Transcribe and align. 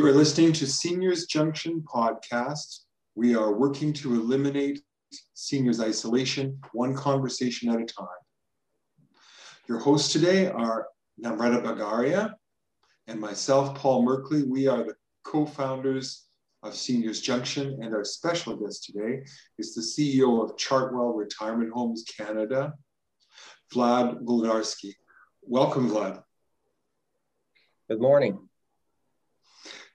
You 0.00 0.06
are 0.06 0.12
listening 0.12 0.54
to 0.54 0.66
Seniors 0.66 1.26
Junction 1.26 1.82
podcast. 1.82 2.84
We 3.16 3.34
are 3.34 3.52
working 3.52 3.92
to 3.92 4.14
eliminate 4.14 4.80
seniors 5.34 5.78
isolation, 5.78 6.58
one 6.72 6.94
conversation 6.94 7.68
at 7.68 7.82
a 7.82 7.84
time. 7.84 8.08
Your 9.68 9.78
hosts 9.78 10.10
today 10.10 10.48
are 10.48 10.86
Namrata 11.22 11.62
Bagaria 11.62 12.32
and 13.08 13.20
myself, 13.20 13.74
Paul 13.74 14.06
Merkley. 14.06 14.48
We 14.48 14.68
are 14.68 14.84
the 14.84 14.94
co-founders 15.24 16.28
of 16.62 16.74
Seniors 16.74 17.20
Junction, 17.20 17.80
and 17.82 17.94
our 17.94 18.02
special 18.02 18.56
guest 18.56 18.84
today 18.84 19.22
is 19.58 19.74
the 19.74 19.82
CEO 19.82 20.42
of 20.42 20.56
Chartwell 20.56 21.14
Retirement 21.14 21.72
Homes 21.74 22.04
Canada, 22.04 22.72
Vlad 23.70 24.22
Volodarski. 24.22 24.94
Welcome, 25.42 25.90
Vlad. 25.90 26.22
Good 27.90 28.00
morning. 28.00 28.49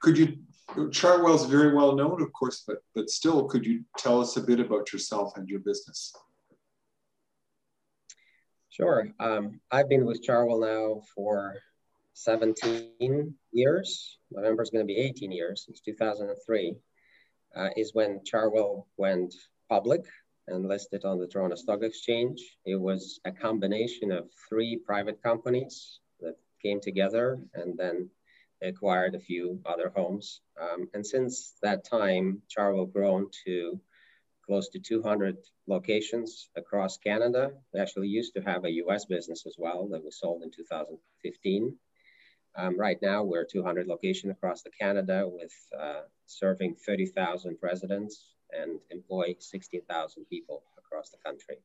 Could 0.00 0.18
you, 0.18 0.38
Chartwell's 0.68 1.46
very 1.46 1.74
well 1.74 1.94
known, 1.94 2.22
of 2.22 2.32
course, 2.32 2.64
but, 2.66 2.78
but 2.94 3.10
still, 3.10 3.44
could 3.44 3.64
you 3.64 3.84
tell 3.98 4.20
us 4.20 4.36
a 4.36 4.40
bit 4.40 4.60
about 4.60 4.92
yourself 4.92 5.36
and 5.36 5.48
your 5.48 5.60
business? 5.60 6.12
Sure. 8.70 9.08
Um, 9.20 9.60
I've 9.70 9.88
been 9.88 10.04
with 10.04 10.22
Chartwell 10.22 10.60
now 10.60 11.00
for 11.14 11.54
17 12.12 13.34
years. 13.52 14.18
November 14.30 14.62
is 14.62 14.70
going 14.70 14.86
to 14.86 14.86
be 14.86 14.98
18 14.98 15.32
years 15.32 15.64
since 15.64 15.80
2003. 15.80 16.76
Uh, 17.56 17.68
is 17.74 17.94
when 17.94 18.20
Chartwell 18.20 18.84
went 18.98 19.34
public 19.70 20.04
and 20.48 20.68
listed 20.68 21.04
on 21.04 21.18
the 21.18 21.26
Toronto 21.26 21.56
Stock 21.56 21.82
Exchange. 21.82 22.38
It 22.66 22.78
was 22.78 23.18
a 23.24 23.32
combination 23.32 24.12
of 24.12 24.28
three 24.48 24.76
private 24.84 25.22
companies 25.22 26.00
that 26.20 26.34
came 26.62 26.80
together 26.80 27.38
and 27.54 27.78
then 27.78 28.10
acquired 28.62 29.14
a 29.14 29.20
few 29.20 29.60
other 29.66 29.92
homes. 29.94 30.40
Um, 30.60 30.88
and 30.94 31.06
since 31.06 31.54
that 31.62 31.84
time, 31.84 32.42
Chartwell 32.48 32.92
grown 32.92 33.28
to 33.44 33.80
close 34.44 34.68
to 34.70 34.78
200 34.78 35.36
locations 35.66 36.48
across 36.56 36.98
Canada. 36.98 37.50
We 37.74 37.80
actually 37.80 38.08
used 38.08 38.34
to 38.34 38.42
have 38.42 38.64
a 38.64 38.72
US 38.84 39.04
business 39.04 39.44
as 39.46 39.56
well 39.58 39.88
that 39.88 40.04
was 40.04 40.18
sold 40.18 40.42
in 40.42 40.50
2015. 40.50 41.76
Um, 42.58 42.78
right 42.78 42.98
now, 43.02 43.22
we're 43.22 43.44
200 43.44 43.86
locations 43.86 44.30
across 44.30 44.62
the 44.62 44.70
Canada 44.70 45.24
with 45.26 45.52
uh, 45.78 46.02
serving 46.26 46.76
30,000 46.76 47.58
residents 47.60 48.34
and 48.50 48.78
employ 48.90 49.34
16,000 49.38 50.24
people 50.26 50.62
across 50.78 51.10
the 51.10 51.18
country. 51.18 51.56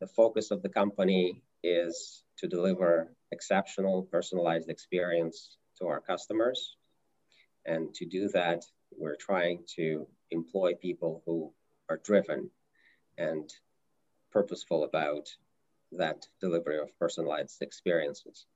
The 0.00 0.06
focus 0.06 0.50
of 0.50 0.62
the 0.62 0.68
company 0.68 1.42
is 1.62 2.24
to 2.38 2.48
deliver 2.48 3.14
exceptional 3.32 4.02
personalized 4.02 4.68
experience 4.68 5.56
to 5.80 5.88
our 5.88 6.00
customers. 6.00 6.76
And 7.66 7.92
to 7.94 8.06
do 8.06 8.28
that, 8.28 8.64
we're 8.96 9.16
trying 9.16 9.64
to 9.76 10.06
employ 10.30 10.74
people 10.74 11.22
who 11.26 11.52
are 11.88 12.00
driven 12.04 12.50
and 13.18 13.52
purposeful 14.32 14.84
about 14.84 15.28
that 15.92 16.26
delivery 16.40 16.78
of 16.78 16.96
personalized 16.98 17.60
experiences. 17.62 18.46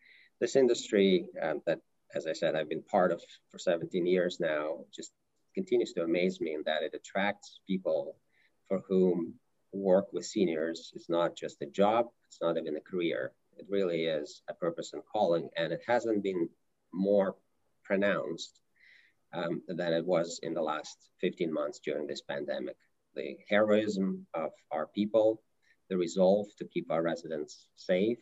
This 0.40 0.56
industry 0.56 1.28
um, 1.42 1.62
that, 1.66 1.80
as 2.14 2.26
I 2.26 2.32
said, 2.32 2.54
I've 2.54 2.68
been 2.68 2.82
part 2.82 3.12
of 3.12 3.22
for 3.50 3.58
17 3.58 4.06
years 4.06 4.38
now, 4.40 4.84
just 4.94 5.12
continues 5.54 5.92
to 5.92 6.02
amaze 6.02 6.40
me 6.40 6.54
in 6.54 6.62
that 6.64 6.82
it 6.82 6.94
attracts 6.94 7.60
people 7.66 8.16
for 8.68 8.82
whom 8.88 9.34
work 9.72 10.12
with 10.12 10.24
seniors 10.24 10.92
is 10.94 11.08
not 11.08 11.36
just 11.36 11.62
a 11.62 11.66
job, 11.66 12.06
it's 12.28 12.40
not 12.40 12.56
even 12.56 12.76
a 12.76 12.80
career. 12.80 13.32
It 13.56 13.66
really 13.68 14.04
is 14.04 14.42
a 14.48 14.54
purpose 14.54 14.92
and 14.92 15.02
calling, 15.04 15.48
and 15.56 15.72
it 15.72 15.82
hasn't 15.86 16.22
been 16.22 16.48
more 16.94 17.36
pronounced 17.84 18.60
um, 19.32 19.62
than 19.68 19.92
it 19.92 20.04
was 20.04 20.40
in 20.42 20.54
the 20.54 20.62
last 20.62 20.96
15 21.20 21.52
months 21.52 21.80
during 21.84 22.06
this 22.06 22.22
pandemic. 22.22 22.76
The 23.14 23.36
heroism 23.48 24.26
of 24.34 24.50
our 24.70 24.86
people, 24.86 25.42
the 25.88 25.96
resolve 25.96 26.46
to 26.58 26.64
keep 26.64 26.90
our 26.90 27.02
residents 27.02 27.68
safe, 27.76 28.18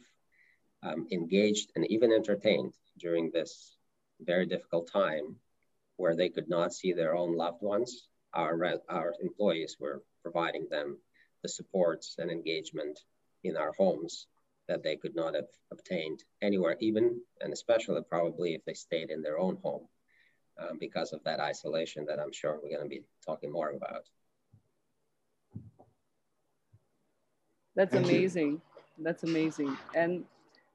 um, 0.83 1.07
engaged, 1.13 1.71
and 1.77 1.87
even 1.91 2.13
entertained 2.13 2.75
during 2.99 3.31
this 3.31 3.77
very 4.21 4.47
difficult 4.47 4.91
time 4.91 5.37
where 5.97 6.17
they 6.17 6.29
could 6.29 6.49
not 6.49 6.73
see 6.73 6.93
their 6.93 7.15
own 7.15 7.37
loved 7.37 7.63
ones. 7.63 8.09
Our, 8.35 8.81
our 8.89 9.15
employees 9.21 9.77
were 9.79 10.03
providing 10.23 10.67
them 10.71 10.99
the 11.43 11.49
supports 11.49 12.17
and 12.19 12.31
engagement 12.31 12.99
in 13.45 13.57
our 13.57 13.73
homes 13.77 14.27
that 14.73 14.83
they 14.83 14.97
could 14.97 15.15
not 15.15 15.35
have 15.35 15.51
obtained 15.71 16.25
anywhere, 16.41 16.77
even 16.81 17.21
and 17.43 17.53
especially 17.53 18.01
probably 18.09 18.55
if 18.55 18.65
they 18.65 18.73
stayed 18.73 19.11
in 19.11 19.21
their 19.21 19.39
own 19.39 19.59
home 19.63 19.87
um, 20.61 20.79
because 20.81 21.13
of 21.13 21.23
that 21.25 21.41
isolation 21.41 22.07
that 22.07 22.19
I'm 22.19 22.33
sure 22.33 22.59
we're 22.63 22.75
going 22.75 22.89
to 22.89 22.89
be 22.89 23.03
talking 23.25 23.53
more 23.53 23.71
about. 23.71 24.05
That's 27.77 27.93
Thank 27.93 28.07
amazing. 28.07 28.53
You. 28.53 28.63
That's 28.99 29.25
amazing. 29.25 29.77
And 29.95 30.25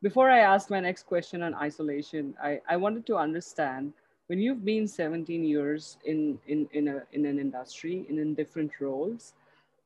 before 0.03 0.29
I 0.29 0.39
ask 0.39 0.69
my 0.69 0.79
next 0.79 1.07
question 1.07 1.41
on 1.41 1.55
isolation, 1.55 2.35
I, 2.41 2.61
I 2.69 2.77
wanted 2.77 3.07
to 3.07 3.15
understand 3.17 3.93
when 4.27 4.39
you've 4.39 4.63
been 4.63 4.87
17 4.87 5.43
years 5.43 5.97
in, 6.05 6.37
in, 6.45 6.69
in, 6.71 6.87
a, 6.87 7.01
in 7.13 7.25
an 7.25 7.39
industry, 7.39 8.05
in, 8.09 8.19
in 8.19 8.35
different 8.35 8.71
roles, 8.79 9.33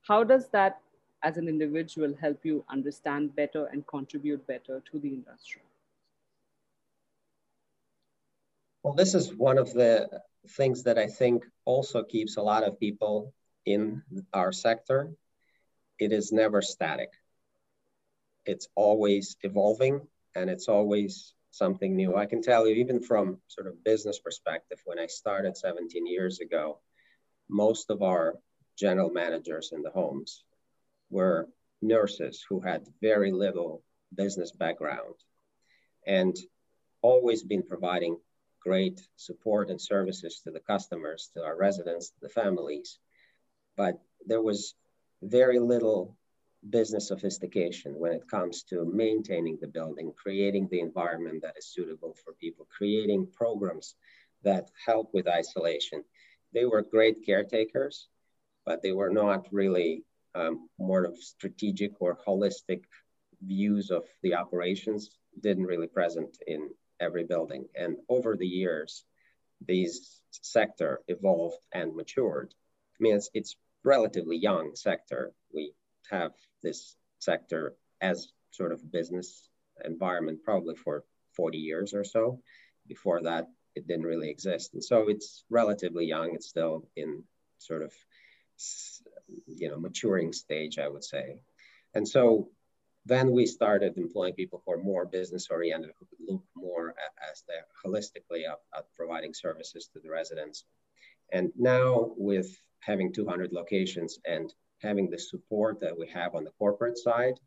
how 0.01 0.25
does 0.25 0.49
that 0.49 0.81
as 1.23 1.37
an 1.37 1.47
individual 1.47 2.13
help 2.19 2.39
you 2.43 2.63
understand 2.69 3.35
better 3.35 3.65
and 3.67 3.85
contribute 3.87 4.45
better 4.47 4.81
to 4.91 4.99
the 4.99 5.09
industry? 5.09 5.61
Well, 8.83 8.93
this 8.93 9.13
is 9.13 9.33
one 9.33 9.57
of 9.57 9.71
the 9.73 10.09
things 10.49 10.83
that 10.83 10.97
I 10.97 11.07
think 11.07 11.45
also 11.65 12.03
keeps 12.03 12.37
a 12.37 12.41
lot 12.41 12.63
of 12.63 12.79
people 12.79 13.33
in 13.65 14.01
our 14.33 14.51
sector. 14.51 15.11
It 15.99 16.11
is 16.11 16.31
never 16.31 16.61
static. 16.63 17.09
It's 18.45 18.67
always 18.75 19.37
evolving 19.43 20.01
and 20.35 20.49
it's 20.49 20.67
always 20.67 21.35
something 21.51 21.95
new. 21.95 22.15
I 22.15 22.25
can 22.25 22.41
tell 22.41 22.67
you, 22.67 22.75
even 22.75 23.01
from 23.03 23.37
sort 23.47 23.67
of 23.67 23.83
business 23.83 24.17
perspective, 24.19 24.79
when 24.85 24.97
I 24.97 25.05
started 25.05 25.55
17 25.57 26.07
years 26.07 26.39
ago, 26.39 26.79
most 27.49 27.91
of 27.91 28.01
our 28.01 28.39
general 28.77 29.11
managers 29.11 29.73
in 29.73 29.83
the 29.83 29.91
homes 29.91 30.43
were 31.11 31.47
nurses 31.81 32.43
who 32.47 32.59
had 32.59 32.87
very 33.01 33.31
little 33.31 33.83
business 34.15 34.51
background 34.51 35.15
and 36.07 36.35
always 37.01 37.43
been 37.43 37.63
providing 37.63 38.17
great 38.59 39.01
support 39.15 39.69
and 39.69 39.81
services 39.81 40.41
to 40.43 40.51
the 40.51 40.59
customers, 40.59 41.29
to 41.33 41.43
our 41.43 41.57
residents, 41.57 42.09
to 42.09 42.19
the 42.21 42.29
families. 42.29 42.99
But 43.75 43.99
there 44.25 44.41
was 44.41 44.75
very 45.21 45.59
little 45.59 46.15
business 46.69 47.07
sophistication 47.07 47.97
when 47.97 48.13
it 48.13 48.29
comes 48.29 48.63
to 48.63 48.85
maintaining 48.85 49.57
the 49.59 49.67
building, 49.67 50.13
creating 50.15 50.67
the 50.69 50.79
environment 50.79 51.41
that 51.41 51.57
is 51.57 51.67
suitable 51.67 52.15
for 52.23 52.33
people, 52.33 52.67
creating 52.69 53.27
programs 53.33 53.95
that 54.43 54.69
help 54.85 55.09
with 55.13 55.27
isolation. 55.27 56.03
They 56.53 56.65
were 56.65 56.83
great 56.83 57.25
caretakers, 57.25 58.07
but 58.65 58.83
they 58.83 58.91
were 58.91 59.09
not 59.09 59.47
really 59.51 60.03
um, 60.35 60.69
more 60.79 61.03
of 61.03 61.17
strategic 61.17 62.01
or 62.01 62.17
holistic 62.27 62.83
views 63.41 63.91
of 63.91 64.03
the 64.21 64.35
operations 64.35 65.09
didn't 65.41 65.65
really 65.65 65.87
present 65.87 66.37
in 66.47 66.69
every 66.99 67.25
building. 67.25 67.65
And 67.75 67.97
over 68.09 68.35
the 68.35 68.47
years, 68.47 69.03
these 69.67 70.21
sector 70.31 71.01
evolved 71.07 71.57
and 71.73 71.95
matured. 71.95 72.53
I 72.53 72.97
mean, 72.99 73.15
it's, 73.15 73.29
it's 73.33 73.55
relatively 73.83 74.37
young 74.37 74.75
sector. 74.75 75.33
We 75.53 75.73
have 76.09 76.31
this 76.63 76.95
sector 77.19 77.75
as 77.99 78.31
sort 78.51 78.71
of 78.71 78.91
business 78.91 79.49
environment 79.83 80.39
probably 80.43 80.75
for 80.75 81.03
40 81.35 81.57
years 81.57 81.93
or 81.93 82.03
so. 82.03 82.41
Before 82.87 83.21
that, 83.23 83.47
it 83.75 83.87
didn't 83.87 84.05
really 84.05 84.29
exist. 84.29 84.73
And 84.73 84.83
so 84.83 85.07
it's 85.07 85.43
relatively 85.49 86.05
young. 86.05 86.35
It's 86.35 86.47
still 86.47 86.87
in 86.95 87.23
sort 87.57 87.83
of 87.83 87.93
you 89.47 89.69
know, 89.69 89.79
maturing 89.79 90.33
stage, 90.33 90.79
I 90.79 90.87
would 90.87 91.03
say. 91.03 91.41
And 91.93 92.07
so 92.07 92.49
then 93.05 93.31
we 93.31 93.45
started 93.45 93.97
employing 93.97 94.33
people 94.33 94.61
who 94.65 94.73
are 94.73 94.77
more 94.77 95.05
business 95.05 95.47
oriented, 95.49 95.91
who 95.99 96.05
could 96.05 96.33
look 96.33 96.43
more 96.55 96.89
at, 96.89 97.29
as 97.31 97.43
they're 97.47 97.65
holistically 97.83 98.47
at, 98.47 98.59
at 98.77 98.85
providing 98.95 99.33
services 99.33 99.89
to 99.93 99.99
the 99.99 100.09
residents. 100.09 100.65
And 101.31 101.51
now 101.57 102.11
with 102.17 102.55
having 102.79 103.11
200 103.11 103.51
locations 103.53 104.19
and 104.25 104.53
having 104.81 105.09
the 105.09 105.19
support 105.19 105.79
that 105.81 105.97
we 105.97 106.07
have 106.09 106.35
on 106.35 106.43
the 106.43 106.51
corporate 106.51 106.97
side, 106.97 107.39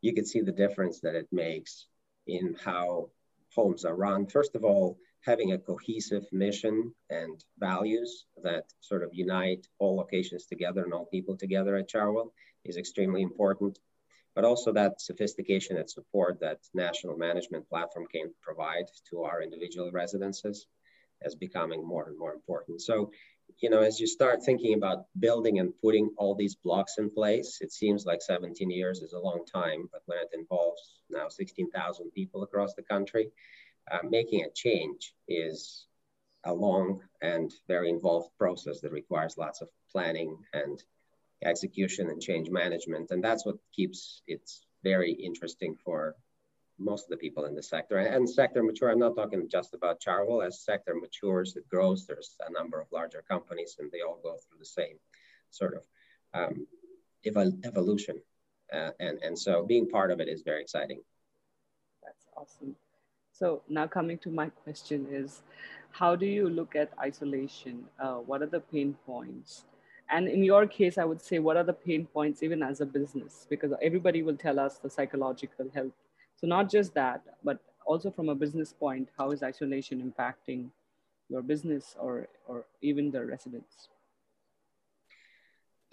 you 0.00 0.14
can 0.14 0.24
see 0.24 0.40
the 0.40 0.52
difference 0.52 1.00
that 1.00 1.14
it 1.14 1.28
makes 1.32 1.86
in 2.26 2.56
how 2.62 3.10
homes 3.54 3.84
are 3.84 3.94
run. 3.94 4.26
First 4.26 4.54
of 4.54 4.64
all, 4.64 4.98
having 5.24 5.52
a 5.52 5.58
cohesive 5.58 6.26
mission 6.32 6.94
and 7.10 7.44
values 7.58 8.26
that 8.42 8.64
sort 8.80 9.02
of 9.02 9.10
unite 9.12 9.66
all 9.78 9.96
locations 9.96 10.46
together 10.46 10.84
and 10.84 10.92
all 10.92 11.06
people 11.06 11.36
together 11.36 11.76
at 11.76 11.88
Chartwell 11.88 12.30
is 12.64 12.76
extremely 12.76 13.22
important. 13.22 13.78
But 14.34 14.44
also 14.44 14.72
that 14.72 15.00
sophistication 15.00 15.76
and 15.76 15.90
support 15.90 16.38
that 16.40 16.60
national 16.72 17.16
management 17.16 17.68
platform 17.68 18.06
can 18.06 18.32
provide 18.40 18.86
to 19.10 19.22
our 19.22 19.42
individual 19.42 19.90
residences. 19.90 20.66
is 21.22 21.34
becoming 21.34 21.86
more 21.86 22.08
and 22.08 22.18
more 22.18 22.32
important. 22.32 22.80
So, 22.80 23.10
you 23.60 23.70
know, 23.70 23.80
as 23.80 23.98
you 23.98 24.06
start 24.06 24.42
thinking 24.42 24.74
about 24.74 25.06
building 25.18 25.58
and 25.58 25.72
putting 25.82 26.10
all 26.16 26.34
these 26.34 26.54
blocks 26.54 26.94
in 26.98 27.10
place, 27.10 27.58
it 27.60 27.72
seems 27.72 28.06
like 28.06 28.22
17 28.22 28.70
years 28.70 29.00
is 29.00 29.14
a 29.14 29.18
long 29.18 29.44
time, 29.52 29.88
but 29.90 30.02
when 30.06 30.18
it 30.18 30.28
involves 30.32 31.00
now 31.10 31.28
16,000 31.28 32.10
people 32.12 32.42
across 32.42 32.74
the 32.74 32.82
country, 32.82 33.30
uh, 33.90 33.98
making 34.08 34.44
a 34.44 34.50
change 34.50 35.14
is 35.26 35.86
a 36.44 36.52
long 36.52 37.00
and 37.20 37.52
very 37.66 37.90
involved 37.90 38.30
process 38.38 38.80
that 38.80 38.92
requires 38.92 39.36
lots 39.36 39.60
of 39.60 39.68
planning 39.90 40.36
and 40.52 40.82
execution 41.44 42.08
and 42.10 42.20
change 42.20 42.50
management. 42.50 43.10
And 43.10 43.22
that's 43.22 43.44
what 43.44 43.56
keeps 43.74 44.22
it 44.26 44.50
very 44.82 45.12
interesting 45.12 45.76
for 45.84 46.16
most 46.78 47.04
of 47.04 47.10
the 47.10 47.16
people 47.16 47.44
in 47.44 47.54
the 47.54 47.62
sector. 47.62 47.98
And 47.98 48.28
sector 48.28 48.62
mature, 48.62 48.90
I'm 48.90 48.98
not 48.98 49.16
talking 49.16 49.48
just 49.50 49.74
about 49.74 50.00
Chartwell. 50.00 50.46
As 50.46 50.64
sector 50.64 50.94
matures, 50.94 51.56
it 51.56 51.68
grows. 51.68 52.06
There's 52.06 52.36
a 52.46 52.52
number 52.52 52.80
of 52.80 52.86
larger 52.92 53.24
companies, 53.28 53.76
and 53.78 53.90
they 53.90 54.00
all 54.00 54.20
go 54.22 54.36
through 54.36 54.58
the 54.58 54.64
same 54.64 54.96
sort 55.50 55.74
of 55.74 55.82
um, 56.34 56.66
evol- 57.26 57.64
evolution. 57.64 58.20
Uh, 58.72 58.90
and, 59.00 59.18
and 59.22 59.38
so 59.38 59.64
being 59.64 59.88
part 59.88 60.10
of 60.10 60.20
it 60.20 60.28
is 60.28 60.42
very 60.42 60.60
exciting. 60.60 61.00
That's 62.04 62.26
awesome. 62.36 62.76
So 63.38 63.62
now 63.68 63.86
coming 63.86 64.18
to 64.18 64.30
my 64.30 64.48
question 64.48 65.06
is, 65.10 65.42
how 65.90 66.16
do 66.16 66.26
you 66.26 66.48
look 66.48 66.74
at 66.74 66.90
isolation? 66.98 67.84
Uh, 68.00 68.14
what 68.14 68.42
are 68.42 68.46
the 68.46 68.60
pain 68.60 68.96
points? 69.06 69.64
And 70.10 70.26
in 70.26 70.42
your 70.42 70.66
case, 70.66 70.98
I 70.98 71.04
would 71.04 71.22
say, 71.22 71.38
what 71.38 71.56
are 71.56 71.64
the 71.64 71.72
pain 71.72 72.06
points 72.06 72.42
even 72.42 72.62
as 72.62 72.80
a 72.80 72.86
business? 72.86 73.46
Because 73.48 73.72
everybody 73.82 74.22
will 74.22 74.36
tell 74.36 74.58
us 74.58 74.78
the 74.78 74.90
psychological 74.90 75.70
health 75.74 75.92
so 76.40 76.46
not 76.46 76.70
just 76.70 76.94
that, 76.94 77.22
but 77.42 77.58
also 77.84 78.10
from 78.10 78.28
a 78.28 78.34
business 78.34 78.72
point, 78.72 79.08
how 79.18 79.32
is 79.32 79.42
isolation 79.42 80.00
impacting 80.00 80.68
your 81.28 81.42
business 81.42 81.96
or, 81.98 82.28
or 82.46 82.64
even 82.80 83.10
the 83.10 83.24
residents? 83.24 83.88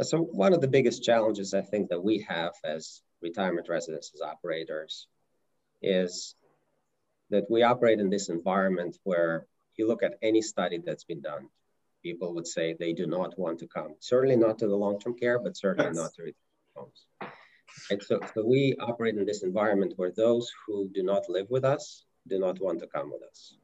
So 0.01 0.19
one 0.19 0.53
of 0.53 0.61
the 0.61 0.67
biggest 0.67 1.03
challenges 1.03 1.53
I 1.53 1.61
think 1.61 1.89
that 1.89 2.03
we 2.03 2.19
have 2.29 2.53
as 2.63 3.01
retirement 3.21 3.69
residences 3.69 4.21
operators 4.21 5.07
is 5.81 6.35
that 7.29 7.49
we 7.49 7.63
operate 7.63 7.99
in 7.99 8.09
this 8.09 8.29
environment 8.29 8.97
where 9.03 9.47
you 9.77 9.87
look 9.87 10.03
at 10.03 10.17
any 10.21 10.41
study 10.41 10.79
that's 10.83 11.03
been 11.03 11.21
done, 11.21 11.49
people 12.03 12.33
would 12.33 12.47
say 12.47 12.73
they 12.73 12.93
do 12.93 13.07
not 13.07 13.37
want 13.37 13.59
to 13.59 13.67
come. 13.67 13.95
Certainly 13.99 14.37
not 14.37 14.59
to 14.59 14.67
the 14.67 14.75
long-term 14.75 15.15
care, 15.17 15.39
but 15.39 15.57
certainly 15.57 15.89
yes. 15.89 15.95
not 15.95 16.13
to 16.13 16.21
retirement 16.21 16.37
homes. 16.75 17.05
And 17.89 18.01
so, 18.01 18.19
so 18.33 18.45
we 18.45 18.75
operate 18.79 19.15
in 19.17 19.25
this 19.25 19.43
environment 19.43 19.93
where 19.95 20.11
those 20.11 20.51
who 20.65 20.89
do 20.93 21.03
not 21.03 21.29
live 21.29 21.47
with 21.49 21.65
us 21.65 22.05
do 22.27 22.39
not 22.39 22.61
want 22.61 22.79
to 22.79 22.87
come 22.87 23.11
with 23.11 23.23
us. 23.23 23.57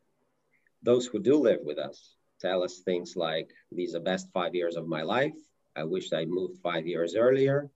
Those 0.84 1.06
who 1.06 1.20
do 1.20 1.36
live 1.36 1.60
with 1.64 1.78
us 1.78 2.16
tell 2.40 2.64
us 2.64 2.80
things 2.80 3.16
like, 3.16 3.50
these 3.72 3.96
are 3.96 4.00
best 4.00 4.28
five 4.34 4.56
years 4.56 4.76
of 4.76 4.88
my 4.88 5.04
life. 5.04 5.36
I 5.76 5.84
wish 5.84 6.12
I 6.12 6.26
moved 6.26 6.58
five 6.62 6.88
years 6.88 7.16
earlier. 7.16 7.70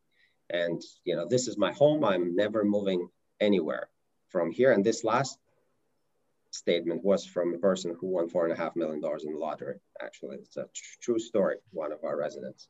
And 0.50 0.82
you 1.04 1.16
know, 1.16 1.28
this 1.28 1.48
is 1.48 1.58
my 1.58 1.72
home. 1.72 2.04
I'm 2.04 2.36
never 2.36 2.64
moving 2.64 3.08
anywhere 3.40 3.90
from 4.30 4.52
here. 4.52 4.72
And 4.72 4.84
this 4.84 5.04
last 5.04 5.38
statement 6.56 7.04
was 7.04 7.26
from 7.26 7.54
a 7.54 7.58
person 7.58 7.96
who 8.00 8.08
won 8.08 8.30
four 8.30 8.46
and 8.46 8.54
a 8.54 8.58
half 8.58 8.76
million 8.76 9.02
dollars 9.02 9.26
in 9.26 9.34
the 9.34 9.40
lottery. 9.40 9.78
Actually, 10.02 10.38
it's 10.38 10.58
a 10.58 10.68
true 11.02 11.20
story. 11.20 11.58
One 11.72 11.92
of 11.92 12.04
our 12.04 12.18
residents 12.18 12.68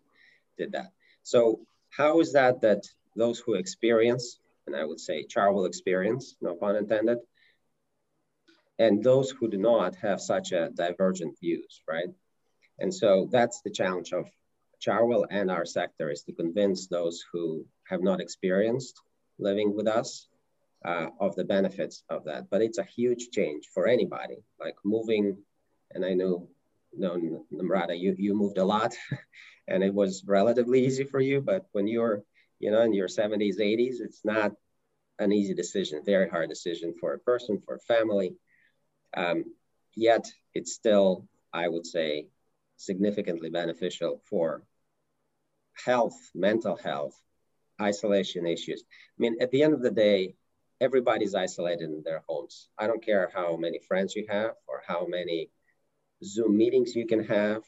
did 0.57 0.71
that. 0.73 0.91
So 1.23 1.61
how 1.89 2.19
is 2.19 2.33
that 2.33 2.61
that 2.61 2.83
those 3.15 3.39
who 3.39 3.53
experience, 3.55 4.39
and 4.67 4.75
I 4.75 4.83
would 4.83 4.99
say 4.99 5.25
Chartwell 5.25 5.67
experience, 5.67 6.35
no 6.41 6.55
pun 6.55 6.75
intended, 6.75 7.19
and 8.77 9.03
those 9.03 9.31
who 9.31 9.49
do 9.49 9.57
not 9.57 9.95
have 9.95 10.19
such 10.19 10.51
a 10.51 10.69
divergent 10.73 11.39
views, 11.39 11.81
right? 11.87 12.09
And 12.79 12.93
so 12.93 13.29
that's 13.31 13.61
the 13.61 13.71
challenge 13.71 14.11
of 14.11 14.29
Chartwell 14.85 15.25
and 15.29 15.49
our 15.49 15.65
sector 15.65 16.09
is 16.09 16.23
to 16.23 16.33
convince 16.33 16.87
those 16.87 17.23
who 17.31 17.65
have 17.87 18.01
not 18.01 18.19
experienced 18.19 18.99
living 19.39 19.75
with 19.75 19.87
us 19.87 20.27
uh, 20.85 21.07
of 21.19 21.35
the 21.35 21.43
benefits 21.43 22.03
of 22.09 22.25
that. 22.25 22.49
But 22.49 22.61
it's 22.61 22.77
a 22.77 22.83
huge 22.83 23.29
change 23.31 23.65
for 23.73 23.87
anybody, 23.87 24.43
like 24.59 24.75
moving, 24.83 25.37
and 25.91 26.05
I 26.05 26.13
know, 26.13 26.47
no, 26.93 27.43
Namrata, 27.53 27.99
you, 27.99 28.15
you 28.17 28.33
moved 28.35 28.57
a 28.57 28.65
lot 28.65 28.93
and 29.67 29.83
it 29.83 29.93
was 29.93 30.23
relatively 30.25 30.85
easy 30.85 31.03
for 31.03 31.19
you, 31.19 31.41
but 31.41 31.65
when 31.71 31.87
you're 31.87 32.23
you 32.59 32.71
know, 32.71 32.81
in 32.81 32.93
your 32.93 33.07
70s, 33.07 33.59
80s, 33.59 33.99
it's 33.99 34.23
not 34.23 34.53
an 35.19 35.31
easy 35.31 35.53
decision, 35.53 36.01
very 36.05 36.29
hard 36.29 36.49
decision 36.49 36.93
for 36.99 37.13
a 37.13 37.19
person, 37.19 37.61
for 37.65 37.75
a 37.75 37.79
family. 37.79 38.35
Um, 39.15 39.45
yet 39.95 40.25
it's 40.53 40.73
still, 40.73 41.27
I 41.53 41.67
would 41.67 41.85
say, 41.85 42.27
significantly 42.77 43.49
beneficial 43.49 44.21
for 44.29 44.63
health, 45.85 46.17
mental 46.33 46.75
health, 46.75 47.15
isolation 47.81 48.45
issues. 48.45 48.83
I 48.87 49.17
mean, 49.19 49.37
at 49.41 49.51
the 49.51 49.63
end 49.63 49.73
of 49.73 49.81
the 49.81 49.91
day, 49.91 50.35
everybody's 50.81 51.35
isolated 51.35 51.89
in 51.89 52.03
their 52.03 52.23
homes. 52.27 52.67
I 52.77 52.87
don't 52.87 53.03
care 53.03 53.31
how 53.33 53.55
many 53.55 53.79
friends 53.79 54.15
you 54.15 54.25
have 54.29 54.53
or 54.67 54.81
how 54.85 55.05
many 55.07 55.49
Zoom 56.23 56.57
meetings 56.57 56.95
you 56.95 57.05
can 57.05 57.23
have. 57.25 57.63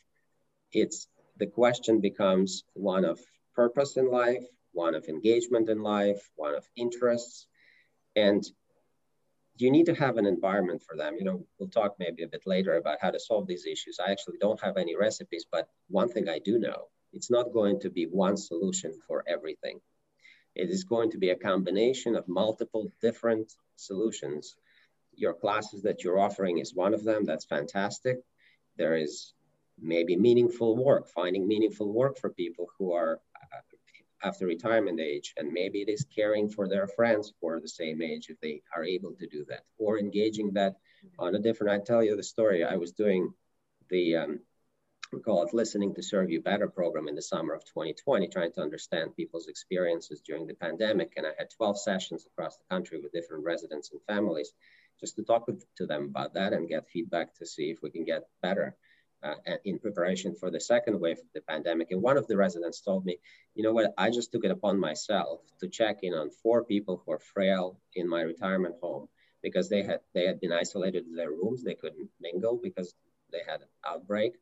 It's 0.72 1.08
the 1.38 1.48
question 1.48 2.02
becomes 2.02 2.64
one 2.74 3.06
of 3.06 3.20
purpose 3.56 3.98
in 3.98 4.12
life, 4.12 4.44
one 4.74 4.96
of 4.96 5.06
engagement 5.06 5.70
in 5.70 5.82
life, 5.82 6.30
one 6.36 6.56
of 6.56 6.68
interests. 6.76 7.48
And 8.16 8.44
you 9.58 9.72
need 9.72 9.86
to 9.88 9.96
have 9.96 10.18
an 10.18 10.26
environment 10.26 10.84
for 10.84 10.96
them. 10.96 11.16
You 11.18 11.26
know, 11.26 11.46
we'll 11.58 11.70
talk 11.70 11.96
maybe 12.00 12.24
a 12.24 12.28
bit 12.28 12.44
later 12.46 12.76
about 12.76 13.00
how 13.02 13.12
to 13.12 13.20
solve 13.20 13.48
these 13.48 13.66
issues. 13.66 14.00
I 14.00 14.12
actually 14.12 14.38
don't 14.40 14.62
have 14.62 14.78
any 14.78 14.96
recipes, 14.96 15.46
but 15.52 15.68
one 15.90 16.10
thing 16.10 16.30
I 16.30 16.40
do 16.40 16.60
know, 16.60 16.90
it's 17.14 17.32
not 17.32 17.54
going 17.54 17.80
to 17.82 17.90
be 17.90 18.06
one 18.06 18.38
solution 18.38 18.94
for 19.08 19.24
everything. 19.28 19.80
It 20.58 20.70
is 20.70 20.84
going 20.84 21.12
to 21.12 21.18
be 21.18 21.30
a 21.30 21.36
combination 21.36 22.16
of 22.16 22.28
multiple 22.28 22.92
different 23.02 23.54
solutions. 23.76 24.56
Your 25.16 25.34
classes 25.34 25.84
that 25.84 26.04
you're 26.04 26.20
offering 26.20 26.58
is 26.58 26.74
one 26.74 26.94
of 26.94 27.04
them. 27.04 27.26
That's 27.26 27.46
fantastic. 27.46 28.18
There 28.78 28.96
is 28.96 29.34
maybe 29.80 30.16
meaningful 30.16 30.76
work, 30.76 31.08
finding 31.08 31.48
meaningful 31.48 31.92
work 31.92 32.18
for 32.18 32.30
people 32.32 32.68
who 32.78 32.94
are 32.94 33.20
after 34.24 34.48
retirement 34.48 35.00
age 35.00 35.34
and 35.38 35.52
maybe 35.52 35.82
it 35.82 35.90
is 35.90 36.06
caring 36.16 36.50
for 36.50 36.68
their 36.68 36.88
friends 36.88 37.34
who 37.40 37.48
are 37.50 37.60
the 37.60 37.68
same 37.68 38.02
age 38.02 38.30
if 38.30 38.40
they 38.42 38.62
are 38.76 38.84
able 38.84 39.14
to 39.14 39.28
do 39.28 39.46
that 39.48 39.62
or 39.78 40.00
engaging 40.00 40.52
that 40.54 40.76
on 41.20 41.36
a 41.36 41.40
different 41.40 41.72
i 41.72 41.84
tell 41.84 42.04
you 42.04 42.16
the 42.16 42.24
story 42.24 42.64
i 42.64 42.76
was 42.76 42.92
doing 42.92 43.32
the 43.90 44.16
um, 44.16 44.40
we 45.12 45.20
call 45.20 45.44
it 45.44 45.54
listening 45.54 45.94
to 45.94 46.04
serve 46.04 46.30
you 46.30 46.42
better 46.42 46.68
program 46.68 47.08
in 47.08 47.16
the 47.16 47.22
summer 47.22 47.54
of 47.54 47.64
2020 47.66 48.28
trying 48.28 48.52
to 48.52 48.62
understand 48.62 49.16
people's 49.16 49.48
experiences 49.48 50.22
during 50.22 50.48
the 50.48 50.54
pandemic 50.54 51.14
and 51.18 51.26
i 51.26 51.32
had 51.38 51.50
12 51.56 51.80
sessions 51.80 52.26
across 52.26 52.58
the 52.58 52.64
country 52.70 53.00
with 53.02 53.12
different 53.12 53.44
residents 53.44 53.92
and 53.92 54.02
families 54.08 54.54
just 55.00 55.16
to 55.16 55.24
talk 55.24 55.48
with, 55.48 55.64
to 55.76 55.86
them 55.86 56.06
about 56.06 56.34
that 56.34 56.54
and 56.54 56.70
get 56.70 56.90
feedback 56.90 57.36
to 57.36 57.46
see 57.46 57.70
if 57.70 57.82
we 57.82 57.90
can 57.90 58.04
get 58.04 58.24
better 58.42 58.76
uh, 59.24 59.34
in 59.66 59.80
preparation 59.80 60.36
for 60.36 60.52
the 60.52 60.60
second 60.60 61.00
wave 61.00 61.18
of 61.18 61.26
the 61.34 61.42
pandemic. 61.42 61.92
And 61.92 62.02
one 62.02 62.18
of 62.18 62.28
the 62.28 62.38
residents 62.38 62.82
told 62.82 63.06
me, 63.06 63.18
you 63.56 63.64
know 63.64 63.74
what, 63.74 63.94
I 63.98 64.10
just 64.10 64.32
took 64.32 64.46
it 64.46 64.52
upon 64.52 64.80
myself 64.80 65.42
to 65.60 65.68
check 65.68 66.00
in 66.04 66.14
on 66.14 66.30
four 66.30 66.64
people 66.64 67.02
who 67.04 67.12
are 67.14 67.20
frail 67.20 67.80
in 67.96 68.08
my 68.08 68.22
retirement 68.22 68.76
home 68.82 69.08
because 69.42 69.70
they 69.70 69.84
had 69.84 70.02
they 70.14 70.26
had 70.26 70.40
been 70.40 70.52
isolated 70.52 71.06
in 71.06 71.16
their 71.16 71.32
rooms. 71.32 71.64
They 71.64 71.76
couldn't 71.76 72.10
mingle 72.20 72.60
because 72.62 72.94
they 73.32 73.40
had 73.48 73.62
an 73.62 73.68
outbreak. 73.86 74.34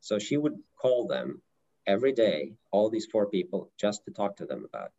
So 0.00 0.18
she 0.18 0.36
would 0.36 0.58
call 0.80 1.06
them 1.06 1.42
every 1.86 2.12
day, 2.12 2.54
all 2.70 2.90
these 2.90 3.06
four 3.06 3.26
people, 3.26 3.70
just 3.78 4.04
to 4.04 4.10
talk 4.10 4.36
to 4.36 4.46
them 4.46 4.64
about. 4.64 4.92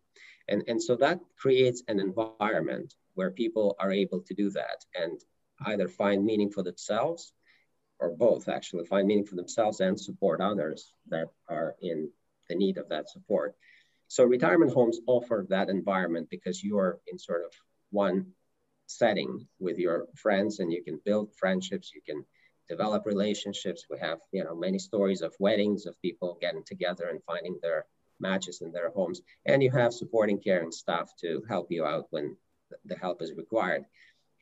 And, 0.48 0.63
and 0.67 0.81
so 0.81 0.96
that 0.98 1.20
creates 1.38 1.84
an 1.88 2.00
environment 2.00 2.96
where 3.13 3.31
people 3.31 3.75
are 3.79 3.91
able 3.91 4.22
to 4.22 4.34
do 4.34 4.50
that 4.51 4.86
and 4.96 5.22
either 5.65 5.88
find 5.88 6.25
meaning 6.25 6.50
for 6.50 6.63
themselves 6.63 7.34
or 8.00 8.10
both 8.10 8.50
actually 8.50 8.86
find 8.86 9.08
meaning 9.08 9.25
for 9.25 9.36
themselves 9.36 9.79
and 9.79 10.00
support 10.00 10.41
others 10.41 10.93
that 11.10 11.27
are 11.48 11.75
in 11.81 12.10
the 12.50 12.55
need 12.55 12.77
of 12.77 12.89
that 12.89 13.10
support. 13.10 13.55
So 14.08 14.24
retirement 14.24 14.74
homes 14.74 15.00
offer 15.08 15.46
that 15.50 15.70
environment 15.70 16.27
because 16.29 16.63
you 16.63 16.77
are 16.79 17.00
in 17.08 17.17
sort 17.17 17.46
of 17.46 17.51
one 17.91 18.25
setting 18.88 19.48
with 19.60 19.77
your 19.77 20.08
friends 20.15 20.60
and 20.60 20.72
you 20.72 20.84
can 20.84 21.00
build 21.05 21.34
friendships, 21.36 21.91
you 21.93 22.01
can 22.05 22.25
develop 22.75 23.01
relationships. 23.06 23.82
We 23.90 23.98
have, 24.08 24.20
you 24.32 24.44
know, 24.46 24.56
many 24.56 24.80
stories 24.80 25.22
of 25.22 25.36
weddings 25.46 25.86
of 25.86 26.01
people 26.01 26.38
getting 26.46 26.63
together 26.63 27.06
and 27.10 27.28
finding 27.32 27.56
their 27.62 27.82
matches 28.28 28.62
in 28.62 28.72
their 28.72 28.90
homes. 28.98 29.22
And 29.46 29.62
you 29.62 29.72
have 29.72 29.94
supporting 29.94 30.40
care 30.48 30.62
and 30.62 30.74
staff 30.74 31.08
to 31.22 31.30
help 31.54 31.68
you 31.70 31.84
out 31.86 32.06
when 32.12 32.38
the 32.86 32.98
help 33.06 33.22
is 33.22 33.34
required. 33.44 33.84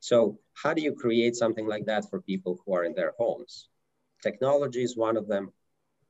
So 0.02 0.18
how 0.62 0.74
do 0.76 0.82
you 0.82 0.94
create 0.94 1.36
something 1.36 1.68
like 1.74 1.86
that 1.88 2.10
for 2.10 2.22
people 2.22 2.54
who 2.60 2.76
are 2.76 2.86
in 2.90 2.96
their 2.96 3.14
homes? 3.18 3.68
Technology 4.22 4.84
is 4.84 4.96
one 4.96 5.18
of 5.18 5.28
them, 5.28 5.52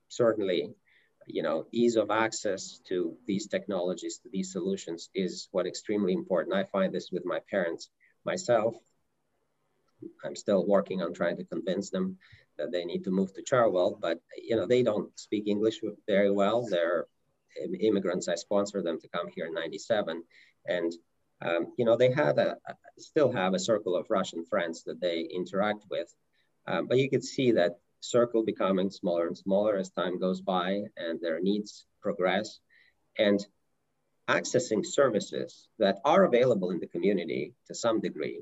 certainly. 0.09 0.61
You 1.25 1.43
know, 1.43 1.67
ease 1.71 1.95
of 1.95 2.09
access 2.11 2.79
to 2.89 3.15
these 3.29 3.47
technologies, 3.47 4.19
to 4.23 4.29
these 4.29 4.51
solutions 4.51 5.09
is 5.13 5.47
what 5.51 5.67
extremely 5.67 6.13
important. 6.13 6.55
I 6.55 6.65
find 6.65 6.93
this 6.93 7.09
with 7.11 7.25
my 7.33 7.39
parents 7.53 7.89
myself. 8.25 8.75
I'm 10.23 10.35
still 10.35 10.65
working 10.65 11.01
on 11.01 11.13
trying 11.13 11.37
to 11.37 11.43
convince 11.43 11.89
them 11.89 12.17
that 12.57 12.71
they 12.71 12.85
need 12.85 13.03
to 13.05 13.11
move 13.11 13.33
to 13.33 13.43
Chartwell, 13.43 13.99
but 13.99 14.19
you 14.37 14.55
know 14.55 14.65
they 14.65 14.83
don't 14.83 15.17
speak 15.19 15.47
English 15.47 15.79
very 16.07 16.31
well. 16.31 16.67
They're 16.69 17.05
immigrants. 17.79 18.27
I 18.27 18.35
sponsored 18.35 18.85
them 18.85 18.99
to 18.99 19.09
come 19.09 19.27
here 19.27 19.47
in 19.47 19.53
'97, 19.53 20.23
and 20.65 20.91
um, 21.41 21.73
you 21.77 21.85
know 21.85 21.97
they 21.97 22.11
had 22.11 22.37
a 22.37 22.57
still 22.97 23.31
have 23.31 23.53
a 23.53 23.59
circle 23.59 23.95
of 23.95 24.09
Russian 24.09 24.45
friends 24.45 24.83
that 24.83 25.01
they 25.01 25.21
interact 25.21 25.85
with, 25.89 26.13
um, 26.67 26.87
but 26.87 26.97
you 26.97 27.09
could 27.09 27.23
see 27.23 27.53
that 27.53 27.79
circle 28.01 28.43
becoming 28.43 28.89
smaller 28.89 29.27
and 29.27 29.37
smaller 29.37 29.75
as 29.77 29.89
time 29.89 30.19
goes 30.19 30.41
by 30.41 30.83
and 30.95 31.19
their 31.21 31.39
needs 31.39 31.85
progress, 32.01 32.59
and 33.17 33.45
accessing 34.29 34.85
services 34.85 35.67
that 35.79 35.99
are 36.05 36.23
available 36.23 36.69
in 36.69 36.79
the 36.79 36.87
community 36.87 37.55
to 37.67 37.73
some 37.73 37.99
degree 37.99 38.41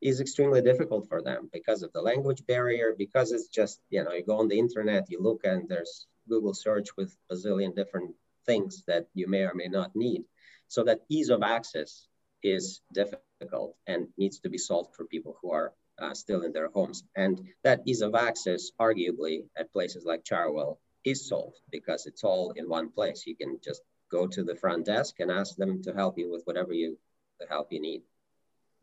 is 0.00 0.20
extremely 0.20 0.62
difficult 0.62 1.08
for 1.08 1.22
them 1.22 1.48
because 1.52 1.82
of 1.82 1.92
the 1.92 2.00
language 2.00 2.46
barrier, 2.46 2.94
because 2.96 3.32
it's 3.32 3.48
just, 3.48 3.80
you 3.90 4.04
know, 4.04 4.12
you 4.12 4.24
go 4.24 4.38
on 4.38 4.48
the 4.48 4.58
internet, 4.58 5.10
you 5.10 5.20
look 5.20 5.40
and 5.44 5.68
there's 5.68 6.06
Google 6.28 6.54
search 6.54 6.96
with 6.96 7.16
a 7.30 7.34
zillion 7.34 7.74
different 7.74 8.14
things 8.46 8.84
that 8.86 9.06
you 9.14 9.26
may 9.28 9.42
or 9.42 9.54
may 9.54 9.66
not 9.66 9.96
need. 9.96 10.24
So 10.68 10.84
that 10.84 11.00
ease 11.08 11.30
of 11.30 11.42
access 11.42 12.06
is 12.42 12.80
difficult 12.92 13.76
and 13.86 14.08
needs 14.16 14.38
to 14.40 14.48
be 14.48 14.58
solved 14.58 14.94
for 14.94 15.04
people 15.04 15.36
who 15.42 15.52
are 15.52 15.72
uh, 16.00 16.14
still 16.14 16.42
in 16.42 16.52
their 16.52 16.68
homes. 16.68 17.02
And 17.16 17.40
that 17.64 17.82
ease 17.86 18.02
of 18.02 18.14
access, 18.14 18.70
arguably, 18.80 19.44
at 19.56 19.72
places 19.72 20.04
like 20.04 20.24
Chartwell 20.24 20.78
is 21.04 21.28
solved 21.28 21.60
because 21.70 22.06
it's 22.06 22.22
all 22.22 22.52
in 22.52 22.68
one 22.68 22.90
place. 22.90 23.24
You 23.26 23.34
can 23.34 23.58
just 23.64 23.82
go 24.10 24.26
to 24.26 24.44
the 24.44 24.54
front 24.54 24.86
desk 24.86 25.16
and 25.20 25.30
ask 25.30 25.56
them 25.56 25.82
to 25.82 25.92
help 25.92 26.18
you 26.18 26.30
with 26.30 26.42
whatever 26.44 26.72
you 26.72 26.98
the 27.40 27.46
help 27.46 27.72
you 27.72 27.80
need. 27.80 28.02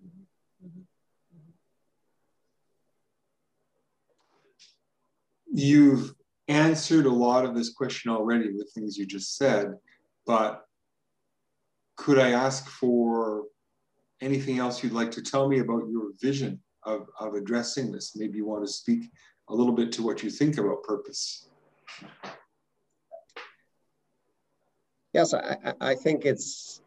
Mm-hmm. 0.04 0.68
Mm-hmm. 0.68 0.82
You've 5.58 6.14
answered 6.48 7.06
a 7.06 7.10
lot 7.10 7.46
of 7.46 7.56
this 7.56 7.74
question 7.74 8.12
already 8.12 8.52
with 8.52 8.72
things 8.74 8.98
you 8.98 9.06
just 9.06 9.38
said, 9.38 9.74
but 10.26 10.66
could 11.96 12.20
I 12.20 12.32
ask 12.32 12.70
for 12.70 13.46
anything 14.22 14.60
else 14.60 14.84
you'd 14.84 14.94
like 14.94 15.12
to 15.12 15.22
tell 15.22 15.48
me 15.48 15.60
about 15.60 15.90
your 15.90 16.12
vision 16.22 16.62
of, 16.84 17.08
of 17.20 17.36
addressing 17.36 17.92
this? 17.92 18.16
Maybe 18.16 18.38
you 18.38 18.46
want 18.46 18.66
to 18.66 18.72
speak 18.72 19.10
a 19.50 19.56
little 19.56 19.74
bit 19.74 19.92
to 19.94 20.04
what 20.04 20.24
you 20.24 20.30
think 20.30 20.58
about 20.58 20.84
purpose. 20.84 21.48
Yes, 25.14 25.34
I, 25.34 25.74
I 25.80 25.96
think 25.96 26.26
it's, 26.26 26.82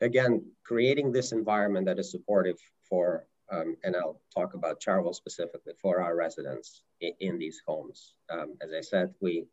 again, 0.00 0.42
creating 0.64 1.12
this 1.12 1.32
environment 1.32 1.86
that 1.86 1.98
is 1.98 2.10
supportive 2.10 2.56
for 2.88 3.26
um, 3.50 3.76
and 3.84 3.94
I'll 3.94 4.20
talk 4.34 4.54
about 4.54 4.80
Chartwell 4.80 5.14
specifically 5.14 5.74
for 5.80 6.00
our 6.00 6.16
residents 6.16 6.82
in, 7.00 7.12
in 7.20 7.38
these 7.38 7.60
homes. 7.66 8.14
Um, 8.30 8.56
as 8.60 8.70
I 8.76 8.80
said, 8.80 9.14
we 9.20 9.46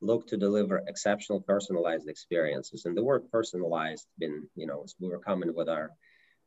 look 0.00 0.26
to 0.28 0.36
deliver 0.36 0.82
exceptional 0.86 1.40
personalized 1.40 2.08
experiences. 2.08 2.84
And 2.84 2.96
the 2.96 3.02
word 3.02 3.30
personalized 3.30 4.06
been, 4.18 4.48
you 4.54 4.66
know, 4.66 4.84
we 5.00 5.08
were 5.08 5.18
coming 5.18 5.54
with 5.54 5.68
our 5.68 5.90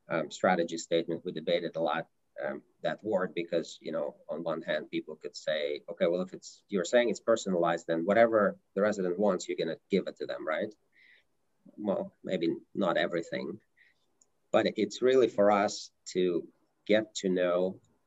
um, 0.09 0.31
strategy 0.31 0.77
statement, 0.77 1.21
we 1.25 1.31
debated 1.31 1.75
a 1.75 1.81
lot 1.81 2.07
um, 2.45 2.61
that 2.81 3.03
word 3.03 3.33
because, 3.35 3.77
you 3.81 3.91
know, 3.91 4.15
on 4.29 4.43
one 4.43 4.61
hand, 4.61 4.89
people 4.89 5.15
could 5.15 5.35
say, 5.35 5.81
okay, 5.89 6.07
well, 6.07 6.21
if 6.21 6.33
it's, 6.33 6.61
you're 6.69 6.85
saying 6.85 7.09
it's 7.09 7.19
personalized, 7.19 7.87
then 7.87 8.05
whatever 8.05 8.57
the 8.75 8.81
resident 8.81 9.19
wants, 9.19 9.47
you're 9.47 9.57
to 9.57 9.77
give 9.89 10.07
it 10.07 10.17
to 10.17 10.25
them, 10.25 10.47
right? 10.47 10.73
Well, 11.77 12.13
maybe 12.23 12.55
not 12.73 12.97
everything, 12.97 13.59
but 14.51 14.65
it's 14.75 15.01
really 15.01 15.27
for 15.27 15.51
us 15.51 15.91
to 16.13 16.47
get 16.93 17.15
to 17.15 17.29
know 17.29 17.57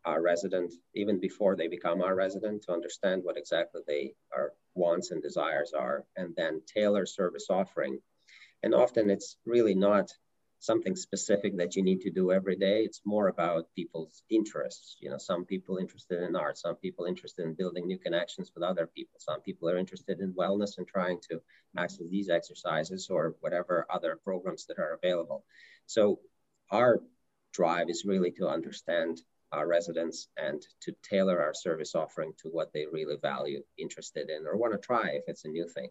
our 0.05 0.21
resident 0.21 0.71
even 0.95 1.19
before 1.19 1.57
they 1.57 1.69
become 1.69 2.03
our 2.03 2.15
resident 2.15 2.63
to 2.63 2.73
understand 2.73 3.23
what 3.25 3.39
exactly 3.39 3.81
they 3.87 4.15
are 4.37 4.53
wants 4.75 5.11
and 5.11 5.23
desires 5.23 5.73
are 5.73 6.05
and 6.17 6.35
then 6.37 6.61
tailor 6.67 7.07
service 7.07 7.47
offering. 7.49 7.99
And 8.63 8.75
often 8.75 9.09
it's 9.11 9.37
really 9.47 9.75
not 9.75 10.11
something 10.59 10.97
specific 10.97 11.53
that 11.59 11.77
you 11.77 11.83
need 11.83 12.01
to 12.03 12.11
do 12.11 12.33
every 12.33 12.57
day. 12.57 12.85
It's 12.85 13.03
more 13.05 13.29
about 13.29 13.75
people's 13.75 14.23
interests. 14.31 14.97
You 15.01 15.11
know 15.11 15.19
some 15.19 15.45
people 15.45 15.79
interested 15.79 16.23
in 16.23 16.37
art 16.37 16.57
some 16.59 16.77
people 16.85 17.05
interested 17.07 17.43
in 17.47 17.61
building 17.61 17.87
new 17.87 18.01
connections 18.07 18.53
with 18.55 18.65
other 18.65 18.87
people 18.97 19.19
some 19.19 19.41
people 19.47 19.69
are 19.71 19.83
interested 19.85 20.17
in 20.21 20.39
wellness 20.41 20.73
and 20.79 20.87
trying 20.87 21.19
to 21.29 21.35
access 21.83 22.07
these 22.11 22.31
exercises 22.39 23.03
or 23.15 23.23
whatever 23.41 23.87
other 23.97 24.13
programs 24.29 24.67
that 24.67 24.79
are 24.79 24.95
available. 25.01 25.41
So 25.87 26.03
our 26.71 27.01
drive 27.55 27.89
is 27.89 28.05
really 28.05 28.33
to 28.33 28.49
understand 28.49 29.21
our 29.53 29.67
residents 29.67 30.29
and 30.37 30.61
to 30.81 30.93
tailor 31.03 31.41
our 31.41 31.55
service 31.55 31.95
offering 31.95 32.33
to 32.43 32.49
what 32.49 32.73
they 32.73 32.87
really 32.93 33.17
value, 33.23 33.63
interested 33.79 34.29
in, 34.29 34.47
or 34.47 34.57
want 34.57 34.73
to 34.73 34.79
try 34.79 35.11
if 35.11 35.25
it's 35.29 35.45
a 35.45 35.49
new 35.49 35.67
thing. 35.69 35.91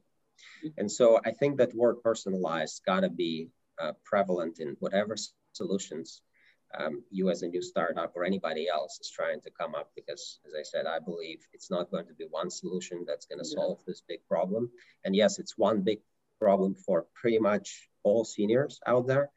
And 0.77 0.91
so 0.91 1.20
I 1.24 1.32
think 1.32 1.58
that 1.58 1.74
word 1.74 2.01
personalized 2.03 2.82
got 2.86 3.01
to 3.01 3.10
be 3.10 3.50
uh, 3.82 3.93
prevalent 4.03 4.60
in 4.60 4.75
whatever 4.79 5.15
solutions 5.53 6.22
um, 6.77 7.03
you 7.12 7.29
as 7.29 7.43
a 7.43 7.48
new 7.48 7.62
startup 7.62 8.13
or 8.15 8.24
anybody 8.24 8.67
else 8.67 9.00
is 9.00 9.10
trying 9.10 9.39
to 9.41 9.51
come 9.51 9.75
up 9.75 9.91
because 9.96 10.39
as 10.46 10.53
i 10.58 10.63
said 10.63 10.86
i 10.86 11.00
believe 11.00 11.39
it's 11.53 11.70
not 11.70 11.91
going 11.91 12.08
to 12.08 12.13
be 12.13 12.25
one 12.29 12.50
solution 12.50 13.03
that's 13.05 13.25
going 13.25 13.39
to 13.39 13.48
yeah. 13.48 13.55
solve 13.55 13.79
this 13.86 14.01
big 14.08 14.20
problem 14.27 14.70
and 15.05 15.15
yes 15.15 15.39
it's 15.39 15.58
one 15.58 15.82
big 15.82 16.00
problem 16.39 16.74
for 16.74 17.05
pretty 17.13 17.39
much 17.39 17.89
all 18.03 18.25
seniors 18.25 18.79
out 18.88 19.08
there 19.08 19.29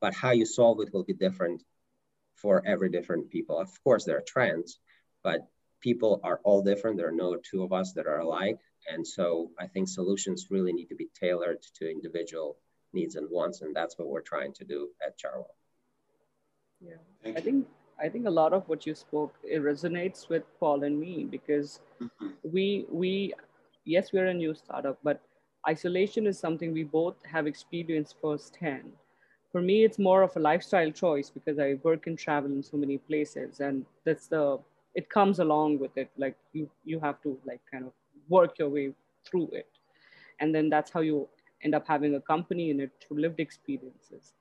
but 0.00 0.14
how 0.14 0.30
you 0.30 0.46
solve 0.46 0.80
it 0.80 0.92
will 0.92 1.04
be 1.04 1.14
different 1.14 1.62
for 2.34 2.62
every 2.66 2.90
different 2.90 3.30
people. 3.30 3.58
Of 3.58 3.70
course, 3.82 4.04
there 4.04 4.18
are 4.18 4.24
trends, 4.26 4.78
but 5.22 5.48
people 5.80 6.20
are 6.22 6.40
all 6.44 6.62
different. 6.62 6.96
There 6.96 7.08
are 7.08 7.12
no 7.12 7.36
two 7.36 7.62
of 7.62 7.72
us 7.72 7.92
that 7.94 8.06
are 8.06 8.20
alike. 8.20 8.58
And 8.92 9.06
so 9.06 9.50
I 9.58 9.66
think 9.66 9.88
solutions 9.88 10.48
really 10.50 10.72
need 10.72 10.86
to 10.86 10.94
be 10.94 11.08
tailored 11.18 11.62
to 11.76 11.90
individual 11.90 12.58
needs 12.92 13.16
and 13.16 13.28
wants. 13.30 13.62
And 13.62 13.74
that's 13.74 13.98
what 13.98 14.08
we're 14.08 14.20
trying 14.20 14.52
to 14.54 14.64
do 14.64 14.90
at 15.04 15.18
Chartwell. 15.18 15.46
Yeah, 16.80 17.00
I 17.24 17.40
think 17.40 17.66
I 17.98 18.10
think 18.10 18.26
a 18.26 18.30
lot 18.30 18.52
of 18.52 18.68
what 18.68 18.86
you 18.86 18.94
spoke 18.94 19.34
it 19.42 19.62
resonates 19.62 20.28
with 20.28 20.42
Paul 20.60 20.84
and 20.84 21.00
me 21.00 21.24
because 21.24 21.80
mm-hmm. 22.00 22.28
we 22.42 22.84
we 22.90 23.32
yes 23.84 24.12
we're 24.12 24.26
a 24.26 24.34
new 24.34 24.54
startup, 24.54 24.98
but 25.02 25.22
isolation 25.66 26.26
is 26.26 26.38
something 26.38 26.72
we 26.72 26.84
both 26.84 27.16
have 27.24 27.46
experienced 27.46 28.16
firsthand 28.20 28.92
for 29.56 29.62
me 29.62 29.84
it's 29.84 29.98
more 29.98 30.22
of 30.22 30.36
a 30.36 30.40
lifestyle 30.40 30.90
choice 30.90 31.30
because 31.30 31.58
i 31.58 31.68
work 31.82 32.06
and 32.06 32.18
travel 32.18 32.50
in 32.50 32.62
so 32.62 32.76
many 32.76 32.98
places 32.98 33.60
and 33.60 33.86
that's 34.04 34.26
the 34.26 34.58
it 34.96 35.10
comes 35.10 35.38
along 35.38 35.78
with 35.78 35.96
it. 35.96 36.10
Like 36.16 36.36
you 36.52 36.68
you 36.84 36.98
have 37.00 37.22
to 37.22 37.38
like 37.46 37.60
kind 37.70 37.84
of 37.84 37.92
work 38.28 38.58
your 38.58 38.70
way 38.70 38.92
through 39.24 39.48
it. 39.52 39.68
And 40.40 40.54
then 40.54 40.68
that's 40.68 40.90
how 40.90 41.00
you 41.00 41.28
end 41.62 41.74
up 41.74 41.86
having 41.86 42.14
a 42.14 42.20
company 42.20 42.70
in 42.70 42.80
it 42.80 42.90
through 43.00 43.20
lived 43.20 43.40
experiences. 43.40 44.32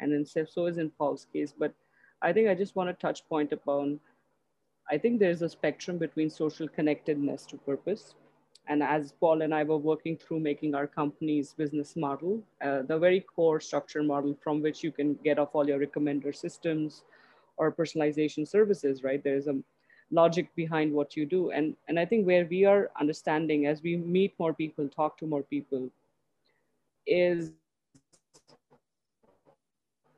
And 0.00 0.12
then 0.12 0.24
so 0.26 0.66
is 0.66 0.78
in 0.78 0.90
paul's 0.98 1.26
case 1.32 1.54
but 1.56 1.72
i 2.22 2.32
think 2.32 2.48
i 2.48 2.54
just 2.54 2.74
want 2.74 2.88
to 2.90 3.06
touch 3.06 3.20
point 3.28 3.52
upon 3.52 4.00
i 4.90 4.98
think 4.98 5.20
there's 5.20 5.42
a 5.42 5.48
spectrum 5.48 5.96
between 5.96 6.28
social 6.28 6.66
connectedness 6.66 7.46
to 7.46 7.56
purpose 7.58 8.16
and 8.68 8.82
as 8.82 9.12
Paul 9.12 9.42
and 9.42 9.54
I 9.54 9.64
were 9.64 9.76
working 9.76 10.16
through 10.16 10.40
making 10.40 10.74
our 10.74 10.86
company's 10.86 11.52
business 11.52 11.96
model, 11.96 12.42
uh, 12.60 12.82
the 12.82 12.98
very 12.98 13.20
core 13.20 13.60
structure 13.60 14.02
model 14.02 14.36
from 14.42 14.62
which 14.62 14.84
you 14.84 14.92
can 14.92 15.14
get 15.24 15.38
off 15.38 15.50
all 15.54 15.66
your 15.66 15.80
recommender 15.80 16.34
systems 16.34 17.02
or 17.56 17.72
personalization 17.72 18.46
services, 18.46 19.02
right? 19.02 19.22
There's 19.22 19.48
a 19.48 19.56
logic 20.10 20.54
behind 20.54 20.92
what 20.92 21.16
you 21.16 21.26
do. 21.26 21.50
And, 21.50 21.76
and 21.88 21.98
I 21.98 22.04
think 22.04 22.26
where 22.26 22.46
we 22.46 22.64
are 22.64 22.90
understanding 23.00 23.66
as 23.66 23.82
we 23.82 23.96
meet 23.96 24.34
more 24.38 24.54
people, 24.54 24.88
talk 24.88 25.18
to 25.18 25.26
more 25.26 25.42
people, 25.42 25.90
is 27.06 27.50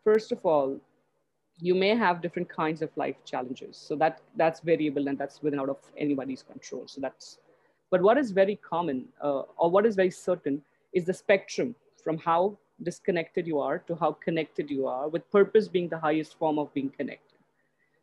first 0.05 0.33
of 0.33 0.45
all, 0.45 0.79
you 1.61 1.75
may 1.75 1.95
have 1.97 2.21
different 2.21 2.49
kinds 2.49 2.83
of 2.83 2.91
life 2.97 3.17
challenges. 3.25 3.77
So 3.77 3.97
that 3.97 4.21
that's 4.37 4.61
variable 4.61 5.09
and 5.09 5.17
that's 5.17 5.43
within 5.43 5.61
out 5.61 5.69
of 5.69 5.79
anybody's 5.97 6.43
control. 6.43 6.85
So 6.87 7.01
that's 7.01 7.39
but 7.95 8.03
what 8.03 8.19
is 8.19 8.33
very 8.33 8.57
common 8.57 9.05
uh, 9.23 9.43
or 9.57 9.71
what 9.71 9.87
is 9.87 9.95
very 9.95 10.11
certain 10.11 10.61
is 10.93 11.05
the 11.05 11.15
spectrum 11.15 11.77
from 12.03 12.19
how 12.19 12.59
disconnected 12.83 13.47
you 13.47 13.61
are 13.61 13.79
to 13.79 13.95
how 13.95 14.11
connected 14.11 14.69
you 14.69 14.89
are, 14.89 15.07
with 15.09 15.31
purpose 15.31 15.69
being 15.69 15.89
the 15.89 15.99
highest 15.99 16.37
form 16.37 16.59
of 16.59 16.75
being 16.75 16.91
connected. 16.91 17.39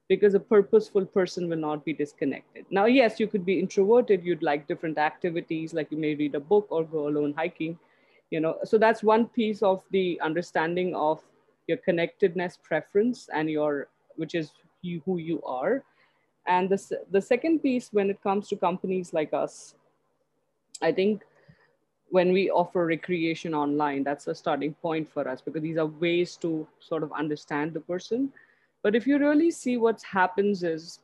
Because 0.08 0.34
a 0.34 0.40
purposeful 0.40 1.06
person 1.06 1.50
will 1.50 1.58
not 1.58 1.84
be 1.84 1.92
disconnected. 1.92 2.66
Now, 2.70 2.86
yes, 2.86 3.20
you 3.20 3.28
could 3.28 3.46
be 3.46 3.60
introverted, 3.60 4.24
you'd 4.24 4.42
like 4.42 4.66
different 4.66 4.98
activities, 4.98 5.74
like 5.74 5.92
you 5.92 5.98
may 5.98 6.16
read 6.16 6.36
a 6.36 6.40
book 6.40 6.68
or 6.70 6.86
go 6.86 7.10
alone 7.10 7.34
hiking, 7.36 7.78
you 8.30 8.40
know. 8.40 8.60
So 8.64 8.78
that's 8.78 9.04
one 9.04 9.26
piece 9.26 9.62
of 9.62 9.84
the 9.92 10.22
understanding 10.22 10.96
of 10.96 11.20
your 11.68 11.80
connectedness 11.80 12.58
preference 12.64 13.28
and 13.34 13.50
your, 13.50 13.90
which 14.16 14.36
is 14.36 14.52
you, 14.84 15.02
who 15.06 15.18
you 15.18 15.44
are. 15.44 15.84
And 16.48 16.70
the, 16.70 16.80
the 17.12 17.22
second 17.22 17.60
piece, 17.60 17.90
when 17.92 18.10
it 18.10 18.24
comes 18.24 18.48
to 18.48 18.56
companies 18.56 19.14
like 19.14 19.34
us, 19.34 19.76
I 20.82 20.92
think 20.92 21.24
when 22.10 22.34
we 22.34 22.50
offer 22.50 22.86
recreation 22.86 23.54
online, 23.54 24.04
that's 24.04 24.28
a 24.28 24.36
starting 24.36 24.74
point 24.76 25.10
for 25.12 25.28
us 25.28 25.42
because 25.42 25.62
these 25.62 25.78
are 25.78 25.86
ways 25.86 26.36
to 26.38 26.68
sort 26.80 27.04
of 27.04 27.12
understand 27.14 27.74
the 27.74 27.80
person. 27.80 28.32
But 28.84 28.96
if 28.96 29.08
you 29.08 29.18
really 29.18 29.52
see 29.52 29.78
what 29.78 30.02
happens 30.04 30.64
is 30.64 31.00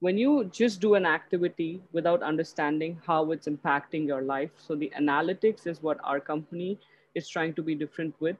when 0.00 0.16
you 0.16 0.44
just 0.44 0.80
do 0.80 0.94
an 0.94 1.06
activity 1.06 1.80
without 1.92 2.22
understanding 2.22 3.00
how 3.06 3.30
it's 3.30 3.46
impacting 3.46 4.06
your 4.06 4.22
life 4.22 4.50
so 4.56 4.74
the 4.74 4.90
analytics 4.98 5.66
is 5.66 5.82
what 5.82 5.98
our 6.02 6.18
company 6.18 6.78
is 7.14 7.28
trying 7.28 7.52
to 7.54 7.62
be 7.62 7.74
different 7.74 8.14
with 8.18 8.36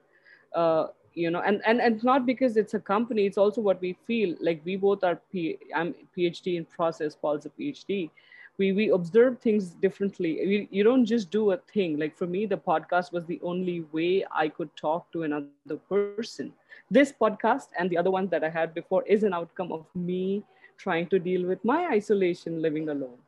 uh, 0.54 0.86
you 1.14 1.30
know 1.30 1.40
and, 1.40 1.60
and 1.66 1.80
and 1.80 2.02
not 2.02 2.24
because 2.26 2.56
it's 2.56 2.74
a 2.74 2.80
company 2.80 3.26
it's 3.26 3.38
also 3.38 3.60
what 3.60 3.80
we 3.80 3.96
feel 4.06 4.34
like 4.40 4.60
we 4.64 4.76
both 4.76 5.04
are 5.04 5.20
P, 5.32 5.58
i'm 5.74 5.94
phd 6.16 6.56
in 6.56 6.64
process 6.64 7.14
paul's 7.14 7.46
a 7.46 7.50
phd 7.50 8.10
we 8.58 8.72
we 8.72 8.90
observe 8.90 9.38
things 9.40 9.70
differently. 9.84 10.32
We, 10.46 10.68
you 10.70 10.84
don't 10.84 11.04
just 11.06 11.30
do 11.30 11.52
a 11.52 11.56
thing. 11.72 11.98
Like 11.98 12.16
for 12.16 12.26
me 12.26 12.46
the 12.46 12.56
podcast 12.58 13.12
was 13.12 13.24
the 13.26 13.40
only 13.42 13.80
way 13.92 14.24
i 14.34 14.48
could 14.48 14.70
talk 14.76 15.10
to 15.12 15.22
another 15.24 15.56
person. 15.58 16.22
This 16.56 16.78
podcast 16.84 17.38
and 17.46 17.64
the 17.64 17.72
other 17.74 17.86
one 17.86 18.04
that 18.10 18.24
i 18.24 18.32
had 18.32 18.56
before 18.56 18.88
is 18.96 19.12
an 19.12 19.20
outcome 19.20 19.60
of 19.60 19.78
me 19.94 20.42
trying 20.76 21.06
to 21.08 21.18
deal 21.18 21.46
with 21.46 21.64
my 21.64 21.86
isolation 21.88 22.60
living 22.60 22.88
alone. 22.88 23.18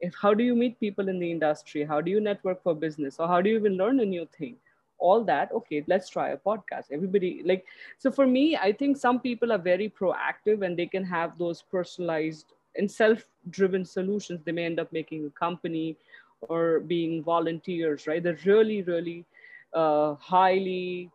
If 0.00 0.14
how 0.20 0.34
do 0.34 0.42
you 0.44 0.54
meet 0.54 0.78
people 0.80 1.08
in 1.08 1.18
the 1.18 1.30
industry? 1.30 1.84
How 1.84 2.00
do 2.00 2.10
you 2.10 2.20
network 2.20 2.62
for 2.62 2.74
business? 2.74 3.18
Or 3.18 3.28
how 3.28 3.40
do 3.40 3.50
you 3.50 3.56
even 3.56 3.76
learn 3.76 4.00
a 4.00 4.04
new 4.04 4.26
thing? 4.38 4.56
All 4.98 5.24
that 5.24 5.52
okay 5.52 5.84
let's 5.86 6.08
try 6.08 6.28
a 6.30 6.36
podcast. 6.36 6.92
Everybody 6.92 7.42
like 7.44 7.64
so 7.98 8.10
for 8.10 8.26
me 8.26 8.56
i 8.56 8.72
think 8.72 8.96
some 8.96 9.20
people 9.20 9.52
are 9.52 9.64
very 9.72 9.88
proactive 10.00 10.62
and 10.66 10.76
they 10.76 10.86
can 10.96 11.04
have 11.04 11.38
those 11.38 11.62
personalized 11.62 12.55
and 12.78 12.90
self-driven 12.90 13.84
solutions 13.84 14.40
they 14.44 14.52
may 14.52 14.64
end 14.64 14.80
up 14.80 14.92
making 14.92 15.26
a 15.26 15.30
company 15.30 15.96
or 16.42 16.80
being 16.80 17.22
volunteers 17.22 18.06
right? 18.06 18.22
They're 18.22 18.38
really 18.44 18.82
really 18.82 19.24
uh, 19.72 20.14
highly 20.14 21.10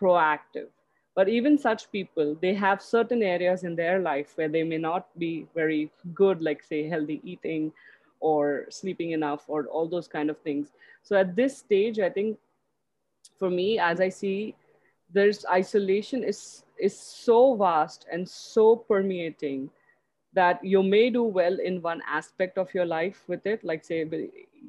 proactive. 0.00 0.68
But 1.14 1.28
even 1.28 1.58
such 1.58 1.90
people 1.90 2.36
they 2.40 2.54
have 2.54 2.80
certain 2.80 3.22
areas 3.22 3.64
in 3.64 3.74
their 3.74 3.98
life 3.98 4.32
where 4.36 4.48
they 4.48 4.62
may 4.62 4.78
not 4.78 5.06
be 5.18 5.46
very 5.54 5.90
good 6.14 6.42
like 6.42 6.62
say 6.62 6.88
healthy 6.88 7.20
eating 7.24 7.72
or 8.20 8.66
sleeping 8.70 9.12
enough 9.12 9.44
or 9.48 9.66
all 9.66 9.88
those 9.88 10.08
kind 10.08 10.30
of 10.30 10.38
things. 10.38 10.72
So 11.02 11.16
at 11.16 11.34
this 11.34 11.58
stage 11.58 11.98
i 11.98 12.10
think 12.10 12.38
for 13.38 13.50
me 13.50 13.78
as 13.78 14.00
i 14.00 14.08
see 14.08 14.54
there's 15.12 15.44
isolation 15.46 16.22
is 16.22 16.64
is 16.78 16.98
so 16.98 17.54
vast 17.54 18.06
and 18.12 18.28
so 18.28 18.76
permeating 18.76 19.70
that 20.38 20.64
you 20.64 20.82
may 20.82 21.10
do 21.10 21.22
well 21.22 21.58
in 21.68 21.82
one 21.82 22.02
aspect 22.18 22.58
of 22.58 22.72
your 22.72 22.84
life 22.84 23.24
with 23.26 23.44
it 23.52 23.64
like 23.64 23.84
say 23.84 23.98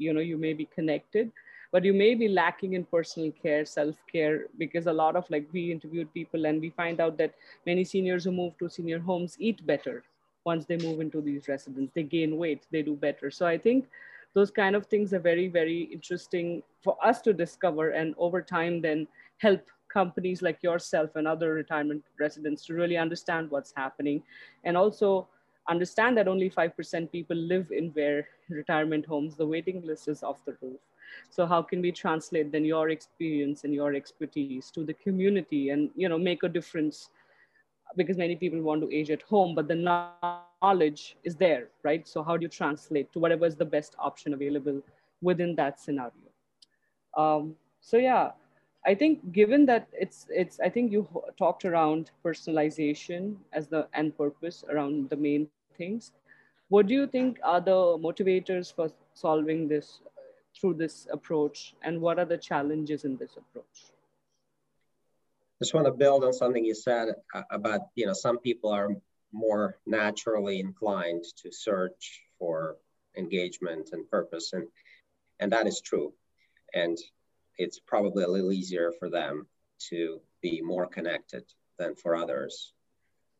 you 0.05 0.13
know 0.13 0.25
you 0.31 0.37
may 0.37 0.53
be 0.53 0.67
connected 0.75 1.31
but 1.71 1.85
you 1.85 1.93
may 1.93 2.15
be 2.15 2.27
lacking 2.27 2.73
in 2.73 2.83
personal 2.83 3.31
care 3.43 3.65
self-care 3.65 4.45
because 4.57 4.87
a 4.87 4.93
lot 5.01 5.15
of 5.15 5.29
like 5.29 5.47
we 5.53 5.71
interviewed 5.71 6.13
people 6.13 6.45
and 6.45 6.59
we 6.59 6.71
find 6.71 6.99
out 6.99 7.17
that 7.17 7.35
many 7.65 7.83
seniors 7.83 8.23
who 8.23 8.31
move 8.31 8.57
to 8.57 8.69
senior 8.77 8.99
homes 8.99 9.37
eat 9.39 9.65
better 9.67 10.03
once 10.45 10.65
they 10.65 10.77
move 10.77 11.01
into 11.01 11.21
these 11.21 11.47
residents. 11.47 11.91
They 11.93 12.03
gain 12.03 12.37
weight 12.37 12.65
they 12.71 12.81
do 12.81 12.95
better. 13.07 13.29
So 13.29 13.45
i 13.45 13.57
think 13.57 13.89
those 14.33 14.51
kind 14.51 14.75
of 14.75 14.85
things 14.85 15.13
are 15.13 15.25
very 15.31 15.47
very 15.47 15.81
interesting 15.97 16.63
for 16.83 16.95
us 17.09 17.21
to 17.27 17.33
discover 17.33 17.89
and 18.01 18.15
over 18.27 18.41
time 18.41 18.81
then 18.87 19.07
help 19.37 19.61
companies 19.89 20.41
like 20.41 20.63
yourself 20.63 21.15
and 21.15 21.27
other 21.27 21.53
retirement 21.53 22.03
residents 22.19 22.65
to 22.65 22.73
really 22.73 22.97
understand 22.97 23.51
what's 23.51 23.73
happening. 23.75 24.21
And 24.63 24.77
also 24.77 25.27
understand 25.69 26.17
that 26.17 26.27
only 26.27 26.49
5% 26.49 27.11
people 27.11 27.37
live 27.37 27.71
in 27.71 27.91
their 27.95 28.27
retirement 28.49 29.05
homes 29.05 29.35
the 29.35 29.45
waiting 29.45 29.81
list 29.85 30.07
is 30.07 30.23
off 30.23 30.43
the 30.45 30.55
roof 30.61 30.79
so 31.29 31.45
how 31.45 31.61
can 31.61 31.81
we 31.81 31.91
translate 31.91 32.51
then 32.51 32.65
your 32.65 32.89
experience 32.89 33.63
and 33.63 33.73
your 33.73 33.93
expertise 33.93 34.71
to 34.71 34.83
the 34.83 34.93
community 34.93 35.69
and 35.69 35.89
you 35.95 36.09
know 36.09 36.17
make 36.17 36.43
a 36.43 36.49
difference 36.49 37.09
because 37.95 38.17
many 38.17 38.35
people 38.35 38.61
want 38.61 38.81
to 38.81 38.93
age 38.93 39.09
at 39.09 39.21
home 39.23 39.55
but 39.55 39.67
the 39.67 39.75
knowledge 39.75 41.17
is 41.23 41.35
there, 41.35 41.67
right? 41.83 42.07
So 42.07 42.23
how 42.23 42.37
do 42.37 42.43
you 42.43 42.49
translate 42.49 43.11
to 43.13 43.19
whatever 43.19 43.19
is 43.19 43.23
the 43.23 43.65
best 43.65 43.67
option 43.75 44.11
available 44.11 44.81
within 45.21 45.55
that 45.55 45.79
scenario? 45.79 46.11
Um, 47.17 47.55
so 47.81 47.97
yeah, 47.97 48.31
I 48.85 48.95
think 48.95 49.31
given 49.31 49.65
that 49.65 49.87
it's, 49.93 50.27
it's 50.29 50.59
I 50.59 50.69
think 50.69 50.91
you 50.91 51.07
talked 51.37 51.65
around 51.65 52.11
personalization 52.23 53.35
as 53.53 53.67
the 53.67 53.87
end 53.93 54.17
purpose 54.17 54.63
around 54.69 55.09
the 55.09 55.17
main 55.17 55.47
things. 55.79 56.11
What 56.67 56.87
do 56.87 56.93
you 56.93 57.07
think 57.07 57.39
are 57.43 57.61
the 57.61 57.79
motivators 58.07 58.73
for 58.73 58.91
solving 59.13 59.67
this 59.67 60.01
through 60.55 60.75
this 60.75 61.07
approach 61.11 61.73
and 61.83 62.01
what 62.01 62.19
are 62.19 62.25
the 62.25 62.37
challenges 62.37 63.05
in 63.05 63.17
this 63.17 63.37
approach? 63.37 63.89
just 65.59 65.73
want 65.73 65.85
to 65.85 65.91
build 65.91 66.23
on 66.23 66.33
something 66.33 66.63
you 66.63 66.73
said 66.75 67.09
uh, 67.33 67.43
about 67.51 67.81
you 67.95 68.05
know 68.05 68.13
some 68.13 68.39
people 68.39 68.71
are 68.71 68.89
more 69.31 69.77
naturally 69.85 70.59
inclined 70.59 71.23
to 71.37 71.51
search 71.51 72.21
for 72.39 72.77
engagement 73.17 73.89
and 73.91 74.09
purpose 74.09 74.53
and 74.53 74.67
and 75.39 75.51
that 75.51 75.67
is 75.67 75.81
true 75.81 76.13
and 76.73 76.97
it's 77.57 77.79
probably 77.79 78.23
a 78.23 78.27
little 78.27 78.51
easier 78.51 78.91
for 78.99 79.09
them 79.09 79.45
to 79.89 80.19
be 80.41 80.61
more 80.61 80.87
connected 80.87 81.43
than 81.77 81.93
for 81.95 82.15
others 82.15 82.73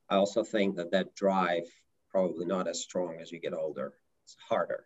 i 0.10 0.16
also 0.16 0.44
think 0.44 0.76
that 0.76 0.92
that 0.92 1.16
drive 1.16 1.68
probably 2.12 2.46
not 2.46 2.68
as 2.68 2.82
strong 2.82 3.18
as 3.22 3.32
you 3.32 3.40
get 3.40 3.54
older. 3.54 3.94
It's 4.24 4.36
harder. 4.48 4.86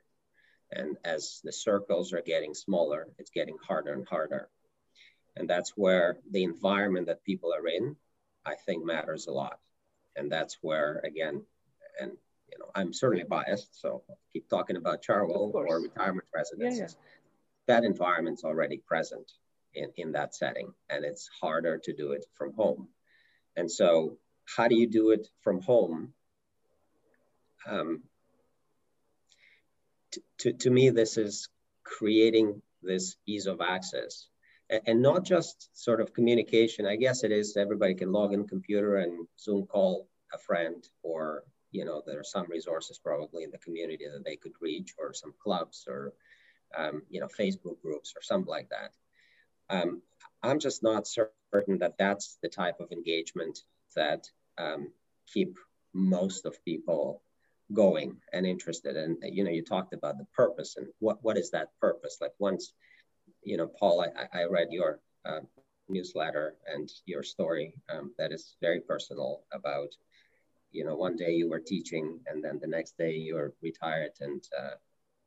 And 0.71 0.97
as 1.03 1.39
the 1.43 1.51
circles 1.51 2.13
are 2.13 2.21
getting 2.21 2.53
smaller 2.53 3.07
it's 3.19 3.29
getting 3.29 3.57
harder 3.67 3.93
and 3.93 4.07
harder. 4.07 4.49
And 5.35 5.49
that's 5.49 5.71
where 5.75 6.19
the 6.31 6.43
environment 6.43 7.07
that 7.07 7.23
people 7.23 7.53
are 7.53 7.67
in 7.67 7.95
i 8.45 8.55
think 8.55 8.85
matters 8.85 9.27
a 9.27 9.31
lot. 9.31 9.59
And 10.15 10.31
that's 10.31 10.57
where 10.61 11.01
again 11.03 11.43
and 11.99 12.11
you 12.51 12.59
know 12.59 12.69
i'm 12.75 12.93
certainly 12.93 13.23
biased 13.23 13.79
so 13.79 14.03
I'll 14.09 14.17
keep 14.31 14.49
talking 14.49 14.77
about 14.77 15.03
chartwell 15.03 15.53
or 15.53 15.81
retirement 15.81 16.27
residences 16.33 16.79
yeah, 16.79 16.85
yeah. 16.87 17.79
that 17.79 17.83
environment's 17.83 18.43
already 18.43 18.77
present 18.77 19.31
in, 19.75 19.91
in 19.97 20.11
that 20.13 20.35
setting 20.35 20.73
and 20.89 21.05
it's 21.05 21.29
harder 21.41 21.77
to 21.83 21.93
do 21.93 22.11
it 22.11 22.25
from 22.35 22.53
home. 22.53 22.89
And 23.55 23.69
so 23.69 24.17
how 24.45 24.67
do 24.67 24.75
you 24.75 24.87
do 24.87 25.11
it 25.11 25.27
from 25.41 25.61
home 25.61 26.13
um, 27.67 28.03
to, 30.39 30.53
to, 30.53 30.69
me 30.69 30.89
this 30.89 31.17
is 31.17 31.49
creating 31.83 32.61
this 32.81 33.15
ease 33.25 33.47
of 33.47 33.61
access 33.61 34.27
and 34.85 35.01
not 35.01 35.23
just 35.23 35.69
sort 35.73 36.01
of 36.01 36.13
communication. 36.13 36.85
I 36.85 36.95
guess 36.95 37.23
it 37.23 37.31
is 37.31 37.57
everybody 37.57 37.93
can 37.93 38.11
log 38.11 38.33
in 38.33 38.47
computer 38.47 38.97
and 38.97 39.27
Zoom 39.39 39.65
call 39.65 40.07
a 40.33 40.37
friend, 40.37 40.87
or 41.03 41.43
you 41.71 41.85
know 41.85 42.01
there 42.05 42.19
are 42.19 42.23
some 42.23 42.47
resources 42.49 42.97
probably 42.97 43.43
in 43.43 43.51
the 43.51 43.57
community 43.57 44.05
that 44.11 44.23
they 44.25 44.35
could 44.35 44.53
reach, 44.61 44.93
or 44.97 45.13
some 45.13 45.33
clubs, 45.41 45.85
or 45.87 46.13
um, 46.77 47.03
you 47.09 47.19
know 47.19 47.27
Facebook 47.27 47.81
groups, 47.81 48.13
or 48.15 48.21
something 48.21 48.49
like 48.49 48.69
that. 48.69 48.91
Um, 49.69 50.01
I'm 50.41 50.59
just 50.59 50.83
not 50.83 51.07
certain 51.07 51.79
that 51.79 51.97
that's 51.97 52.37
the 52.41 52.49
type 52.49 52.79
of 52.79 52.91
engagement 52.91 53.59
that 53.95 54.27
um, 54.57 54.91
keep 55.31 55.57
most 55.93 56.45
of 56.45 56.63
people 56.65 57.21
going 57.73 58.17
and 58.31 58.45
interested. 58.45 58.95
And 58.97 59.17
you 59.23 59.43
know, 59.43 59.51
you 59.51 59.63
talked 59.63 59.93
about 59.93 60.17
the 60.17 60.27
purpose 60.35 60.75
and 60.77 60.87
what 60.99 61.17
what 61.23 61.37
is 61.37 61.51
that 61.51 61.69
purpose? 61.79 62.17
Like 62.21 62.33
once 62.39 62.73
you 63.43 63.57
know, 63.57 63.67
Paul, 63.67 64.01
I, 64.01 64.39
I 64.41 64.43
read 64.45 64.67
your 64.71 64.99
uh, 65.25 65.39
newsletter 65.89 66.55
and 66.67 66.89
your 67.05 67.23
story 67.23 67.75
um, 67.89 68.13
that 68.17 68.31
is 68.31 68.55
very 68.61 68.79
personal 68.79 69.43
about, 69.51 69.89
you 70.71 70.85
know, 70.85 70.95
one 70.95 71.15
day 71.15 71.31
you 71.33 71.49
were 71.49 71.59
teaching 71.59 72.19
and 72.27 72.43
then 72.43 72.59
the 72.61 72.67
next 72.67 72.97
day 72.97 73.13
you 73.15 73.35
were 73.35 73.53
retired 73.61 74.11
and, 74.21 74.43
uh, 74.57 74.75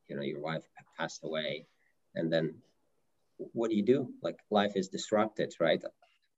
you 0.07 0.15
know, 0.15 0.21
your 0.21 0.41
wife 0.41 0.63
passed 0.97 1.21
away. 1.23 1.65
And 2.15 2.31
then 2.31 2.55
what 3.37 3.69
do 3.69 3.75
you 3.75 3.83
do? 3.83 4.09
Like 4.21 4.39
life 4.49 4.73
is 4.75 4.89
disrupted, 4.89 5.53
right? 5.59 5.83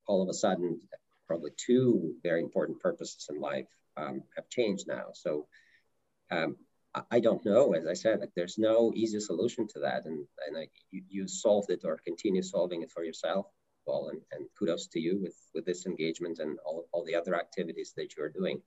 All 0.06 0.22
of 0.22 0.30
a 0.30 0.34
sudden, 0.34 0.82
probably 1.28 1.52
two 1.56 2.16
very 2.24 2.42
important 2.42 2.80
purposes 2.80 3.28
in 3.30 3.40
life 3.40 3.68
um, 3.96 4.24
have 4.36 4.50
changed 4.50 4.88
now. 4.88 5.08
So 5.14 5.48
um, 6.32 6.58
I 7.12 7.20
don't 7.20 7.46
know. 7.46 7.74
As 7.74 7.86
I 7.86 7.94
said, 7.94 8.20
like, 8.20 8.32
there's 8.36 8.58
no 8.58 8.92
easy 8.96 9.20
solution 9.20 9.68
to 9.70 9.80
that, 9.82 10.06
and 10.06 10.26
and 10.48 10.58
I, 10.58 10.68
you, 10.90 11.04
you 11.08 11.28
solved 11.28 11.70
it 11.70 11.82
or 11.84 12.00
continue 12.06 12.42
solving 12.42 12.82
it 12.82 12.92
for 12.92 13.04
yourself, 13.04 13.46
Paul. 13.86 14.10
And, 14.10 14.22
and 14.32 14.48
kudos 14.58 14.88
to 14.88 15.00
you 15.00 15.20
with 15.22 15.38
with 15.54 15.66
this 15.66 15.86
engagement 15.86 16.40
and 16.40 16.58
all 16.66 16.88
all 16.92 17.06
the 17.06 17.16
other 17.16 17.36
activities 17.36 17.94
that 17.96 18.16
you're 18.16 18.30
doing. 18.30 18.62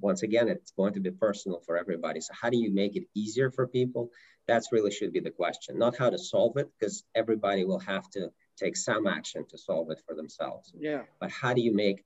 Once 0.00 0.22
again, 0.22 0.48
it's 0.48 0.70
going 0.70 0.94
to 0.94 1.00
be 1.00 1.10
personal 1.10 1.60
for 1.66 1.76
everybody. 1.76 2.20
So 2.20 2.32
how 2.40 2.50
do 2.50 2.56
you 2.56 2.72
make 2.72 2.94
it 2.96 3.04
easier 3.14 3.50
for 3.50 3.66
people? 3.66 4.10
That's 4.46 4.72
really 4.72 4.92
should 4.92 5.12
be 5.12 5.20
the 5.20 5.30
question. 5.30 5.76
Not 5.76 5.98
how 5.98 6.08
to 6.08 6.18
solve 6.18 6.56
it, 6.56 6.68
because 6.78 7.04
everybody 7.14 7.64
will 7.64 7.80
have 7.80 8.08
to 8.10 8.30
take 8.56 8.76
some 8.76 9.06
action 9.06 9.44
to 9.50 9.58
solve 9.58 9.90
it 9.90 10.00
for 10.06 10.14
themselves. 10.14 10.72
Yeah. 10.78 11.02
But 11.20 11.30
how 11.30 11.52
do 11.52 11.60
you 11.60 11.74
make 11.74 12.04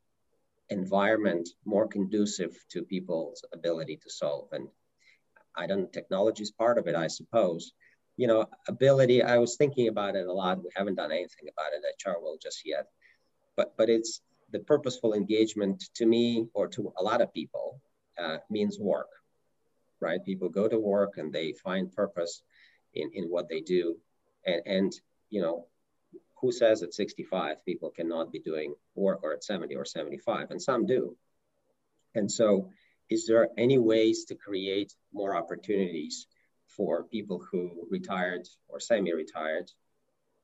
environment 0.70 1.50
more 1.64 1.86
conducive 1.86 2.56
to 2.70 2.82
people's 2.82 3.44
ability 3.52 4.00
to 4.04 4.10
solve 4.10 4.48
and 4.52 4.68
I 5.56 5.66
don't 5.66 5.92
technology 5.92 6.42
is 6.42 6.50
part 6.50 6.78
of 6.78 6.86
it, 6.86 6.94
I 6.94 7.08
suppose. 7.08 7.72
You 8.16 8.26
know, 8.26 8.46
ability, 8.68 9.22
I 9.22 9.38
was 9.38 9.56
thinking 9.56 9.88
about 9.88 10.16
it 10.16 10.26
a 10.26 10.32
lot. 10.32 10.62
We 10.62 10.70
haven't 10.76 10.96
done 10.96 11.12
anything 11.12 11.48
about 11.50 11.72
it 11.72 11.82
at 11.88 11.98
Chartwell 11.98 12.40
just 12.40 12.62
yet. 12.64 12.86
But 13.56 13.74
but 13.76 13.88
it's 13.90 14.20
the 14.52 14.60
purposeful 14.60 15.14
engagement 15.14 15.82
to 15.94 16.06
me 16.06 16.46
or 16.54 16.68
to 16.68 16.92
a 16.98 17.02
lot 17.02 17.22
of 17.22 17.32
people 17.32 17.80
uh, 18.18 18.38
means 18.50 18.78
work. 18.78 19.08
right? 20.00 20.24
People 20.24 20.48
go 20.48 20.68
to 20.68 20.78
work 20.78 21.16
and 21.16 21.32
they 21.32 21.52
find 21.52 21.92
purpose 21.92 22.42
in, 22.94 23.10
in 23.14 23.24
what 23.26 23.48
they 23.48 23.60
do. 23.60 23.96
And, 24.44 24.62
and, 24.66 24.92
you 25.30 25.40
know, 25.40 25.66
who 26.40 26.52
says 26.52 26.82
at 26.82 26.92
65 26.92 27.64
people 27.64 27.90
cannot 27.90 28.32
be 28.32 28.40
doing 28.40 28.74
work 28.94 29.20
or 29.22 29.32
at 29.32 29.44
70 29.44 29.76
or 29.76 29.84
75? 29.84 30.50
And 30.50 30.60
some 30.60 30.86
do. 30.86 31.16
And 32.14 32.30
so, 32.30 32.70
is 33.10 33.26
there 33.26 33.48
any 33.58 33.78
ways 33.78 34.24
to 34.26 34.34
create 34.34 34.94
more 35.12 35.36
opportunities 35.36 36.26
for 36.68 37.04
people 37.04 37.42
who 37.50 37.86
retired 37.90 38.48
or 38.68 38.80
semi 38.80 39.12
retired 39.12 39.70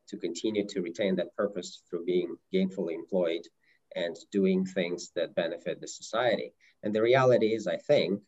to 0.09 0.17
continue 0.17 0.67
to 0.67 0.83
retain 0.83 1.17
that 1.17 1.35
purpose 1.37 1.83
through 1.89 2.05
being 2.05 2.37
gainfully 2.53 2.95
employed 2.95 3.43
and 3.95 4.17
doing 4.33 4.65
things 4.65 5.11
that 5.15 5.35
benefit 5.35 5.81
the 5.81 5.89
society? 5.89 6.53
And 6.83 6.95
the 6.95 7.03
reality 7.03 7.55
is, 7.55 7.67
I 7.67 7.77
think, 7.77 8.21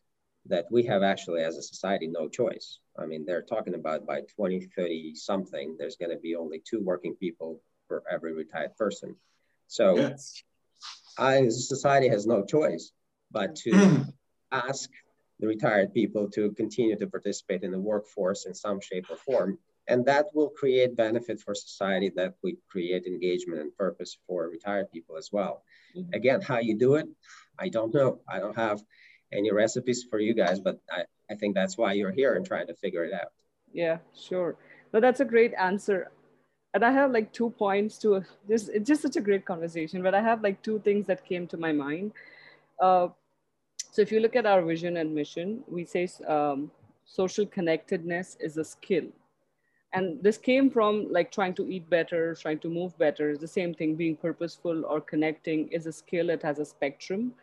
that 0.47 0.65
we 0.71 0.83
have 0.83 1.03
actually, 1.03 1.43
as 1.43 1.57
a 1.57 1.61
society, 1.61 2.07
no 2.07 2.27
choice. 2.27 2.79
I 2.97 3.05
mean, 3.05 3.25
they're 3.25 3.43
talking 3.43 3.75
about 3.75 4.07
by 4.07 4.21
2030 4.21 5.13
something, 5.15 5.75
there's 5.77 5.97
going 5.97 6.11
to 6.11 6.17
be 6.17 6.35
only 6.35 6.61
two 6.67 6.81
working 6.83 7.15
people 7.15 7.61
for 7.87 8.03
every 8.09 8.33
retired 8.33 8.75
person. 8.75 9.15
So, 9.67 9.97
yes. 9.97 10.43
I, 11.17 11.47
society 11.49 12.07
has 12.07 12.25
no 12.25 12.43
choice 12.43 12.91
but 13.31 13.55
to 13.57 14.05
ask 14.51 14.89
the 15.39 15.47
retired 15.47 15.93
people 15.93 16.29
to 16.29 16.51
continue 16.51 16.95
to 16.97 17.07
participate 17.07 17.63
in 17.63 17.71
the 17.71 17.79
workforce 17.79 18.45
in 18.45 18.53
some 18.53 18.79
shape 18.79 19.07
or 19.09 19.17
form. 19.17 19.57
And 19.87 20.05
that 20.05 20.27
will 20.33 20.49
create 20.49 20.95
benefit 20.95 21.39
for 21.41 21.55
society, 21.55 22.11
that 22.15 22.35
we 22.43 22.57
create 22.69 23.07
engagement 23.07 23.59
and 23.59 23.75
purpose 23.75 24.17
for 24.27 24.47
retired 24.47 24.91
people 24.91 25.17
as 25.17 25.29
well. 25.31 25.63
Mm-hmm. 25.97 26.13
Again, 26.13 26.41
how 26.41 26.59
you 26.59 26.77
do 26.77 26.95
it, 26.95 27.07
I 27.59 27.69
don't 27.69 27.93
know. 27.93 28.19
I 28.29 28.39
don't 28.39 28.55
have 28.55 28.81
any 29.33 29.51
recipes 29.51 30.05
for 30.09 30.19
you 30.19 30.33
guys, 30.33 30.59
but 30.59 30.79
I, 30.91 31.05
I 31.29 31.35
think 31.35 31.55
that's 31.55 31.77
why 31.77 31.93
you're 31.93 32.11
here 32.11 32.35
and 32.35 32.45
trying 32.45 32.67
to 32.67 32.75
figure 32.75 33.03
it 33.03 33.13
out. 33.13 33.31
Yeah, 33.73 33.97
sure. 34.15 34.55
But 34.91 35.01
that's 35.01 35.21
a 35.21 35.25
great 35.25 35.53
answer. 35.55 36.11
And 36.73 36.85
I 36.85 36.91
have 36.91 37.11
like 37.11 37.33
two 37.33 37.49
points 37.49 37.97
to 37.99 38.23
this. 38.47 38.67
It's 38.67 38.87
just 38.87 39.01
such 39.01 39.15
a 39.15 39.21
great 39.21 39.45
conversation, 39.45 40.03
but 40.03 40.13
I 40.13 40.21
have 40.21 40.43
like 40.43 40.61
two 40.61 40.79
things 40.79 41.05
that 41.07 41.25
came 41.25 41.47
to 41.47 41.57
my 41.57 41.71
mind. 41.71 42.13
Uh, 42.79 43.09
so 43.91 44.01
if 44.01 44.11
you 44.11 44.21
look 44.21 44.37
at 44.37 44.45
our 44.45 44.61
vision 44.61 44.97
and 44.97 45.13
mission, 45.13 45.63
we 45.67 45.83
say 45.83 46.07
um, 46.25 46.71
social 47.05 47.45
connectedness 47.45 48.37
is 48.39 48.57
a 48.57 48.63
skill. 48.63 49.03
And 49.91 50.23
this 50.23 50.37
came 50.37 50.69
from 50.69 51.11
like 51.11 51.29
trying 51.29 51.53
to 51.55 51.69
eat 51.69 51.89
better, 51.89 52.33
trying 52.35 52.59
to 52.59 52.69
move 52.69 52.97
better. 52.97 53.31
It's 53.31 53.41
the 53.41 53.47
same 53.47 53.73
thing, 53.73 53.95
being 53.95 54.15
purposeful 54.15 54.85
or 54.85 55.01
connecting 55.01 55.67
is 55.67 55.85
a 55.87 55.91
skill. 55.91 56.29
It 56.29 56.41
has 56.41 56.59
a 56.59 56.65
spectrum. 56.65 57.33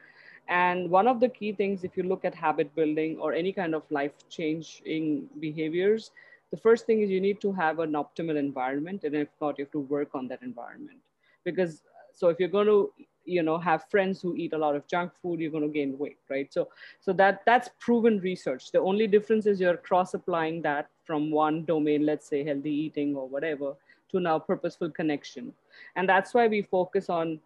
And 0.49 0.89
one 0.91 1.07
of 1.07 1.21
the 1.21 1.29
key 1.29 1.53
things, 1.53 1.85
if 1.85 1.99
you 1.99 2.05
look 2.05 2.25
at 2.25 2.35
habit 2.35 2.75
building 2.75 3.19
or 3.19 3.35
any 3.35 3.53
kind 3.53 3.75
of 3.75 3.83
life 3.91 4.13
changing 4.31 5.29
behaviors, 5.41 6.13
the 6.51 6.57
first 6.57 6.87
thing 6.87 7.03
is 7.03 7.11
you 7.11 7.21
need 7.21 7.43
to 7.43 7.53
have 7.53 7.81
an 7.81 7.93
optimal 7.93 8.39
environment. 8.39 9.05
And 9.05 9.15
if 9.15 9.29
not, 9.43 9.59
you 9.59 9.67
have 9.67 9.73
to 9.73 9.81
work 9.81 10.15
on 10.15 10.27
that 10.29 10.41
environment. 10.41 11.01
Because 11.45 11.83
so 12.15 12.31
if 12.31 12.41
you're 12.41 12.49
going 12.49 12.67
to 12.69 12.91
you 13.29 13.43
know 13.43 13.59
have 13.59 13.85
friends 13.91 14.21
who 14.21 14.35
eat 14.35 14.53
a 14.53 14.59
lot 14.59 14.75
of 14.77 14.87
junk 14.87 15.13
food 15.23 15.41
you're 15.41 15.51
going 15.51 15.67
to 15.67 15.69
gain 15.69 15.97
weight 15.99 16.19
right? 16.31 16.53
So 16.53 16.69
so 17.01 17.13
that 17.15 17.43
that's 17.47 17.71
proven 17.79 18.19
research. 18.21 18.73
The 18.73 18.81
only 18.81 19.07
difference 19.07 19.47
is 19.47 19.61
you're 19.61 19.77
cross 19.77 20.15
applying 20.15 20.63
that 20.63 20.89
from 21.05 21.31
one 21.31 21.65
domain 21.65 22.07
let's 22.07 22.27
say 22.27 22.45
healthy 22.45 22.71
eating 22.71 23.15
or 23.17 23.29
whatever 23.29 23.75
to 24.11 24.21
now 24.21 24.39
purposeful 24.39 24.91
connection. 24.91 25.53
And 25.97 26.09
that's 26.09 26.33
why 26.33 26.47
we 26.49 26.63
focus 26.63 27.11
on 27.11 27.41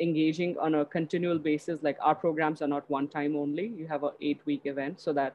engaging 0.00 0.56
on 0.58 0.76
a 0.76 0.84
continual 0.84 1.38
basis 1.38 1.82
like 1.82 1.98
our 2.00 2.14
programs 2.14 2.62
are 2.62 2.68
not 2.68 2.88
one 2.88 3.08
time 3.08 3.34
only. 3.36 3.66
You 3.66 3.88
have 3.88 4.04
an 4.04 4.12
eight 4.20 4.40
week 4.46 4.62
event 4.64 5.00
so 5.00 5.12
that 5.14 5.34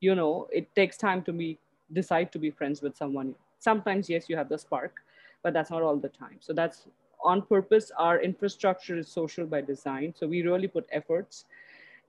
you 0.00 0.14
know 0.14 0.48
it 0.52 0.74
takes 0.74 0.96
time 0.96 1.22
to 1.22 1.32
be 1.32 1.58
decide 1.92 2.32
to 2.32 2.38
be 2.38 2.50
friends 2.50 2.82
with 2.82 2.96
someone. 2.96 3.34
Sometimes 3.58 4.10
yes 4.10 4.28
you 4.28 4.36
have 4.36 4.48
the 4.48 4.58
spark 4.58 5.02
but 5.42 5.52
that's 5.52 5.70
not 5.70 5.82
all 5.82 5.96
the 5.96 6.08
time. 6.08 6.36
So 6.40 6.52
that's 6.52 6.86
on 7.24 7.42
purpose 7.42 7.90
our 7.98 8.20
infrastructure 8.20 8.96
is 8.96 9.08
social 9.08 9.46
by 9.46 9.60
design 9.60 10.14
so 10.16 10.26
we 10.26 10.42
really 10.42 10.68
put 10.68 10.86
efforts 10.92 11.44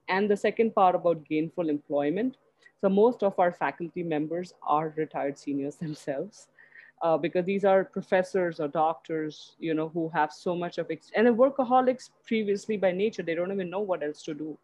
and 0.08 0.30
the 0.30 0.36
second 0.36 0.74
part 0.74 0.94
about 0.94 1.24
gainful 1.28 1.68
employment 1.68 2.36
so 2.80 2.88
most 2.88 3.22
of 3.22 3.38
our 3.38 3.52
faculty 3.52 4.02
members 4.02 4.54
are 4.62 4.92
retired 4.96 5.38
seniors 5.38 5.76
themselves 5.84 6.48
uh, 7.02 7.18
because 7.18 7.44
these 7.44 7.64
are 7.64 7.84
professors 7.84 8.60
or 8.60 8.68
doctors, 8.68 9.56
you 9.58 9.74
know, 9.74 9.88
who 9.88 10.08
have 10.14 10.32
so 10.32 10.56
much 10.56 10.78
of, 10.78 10.90
ex- 10.90 11.10
and 11.14 11.26
the 11.26 11.30
workaholics 11.30 12.10
previously 12.26 12.78
by 12.78 12.92
nature, 12.92 13.22
they 13.22 13.34
don't 13.34 13.52
even 13.52 13.68
know 13.68 13.80
what 13.80 14.02
else 14.02 14.22
to 14.22 14.32
do, 14.32 14.56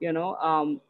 you 0.00 0.12
know. 0.12 0.36
Um, 0.36 0.80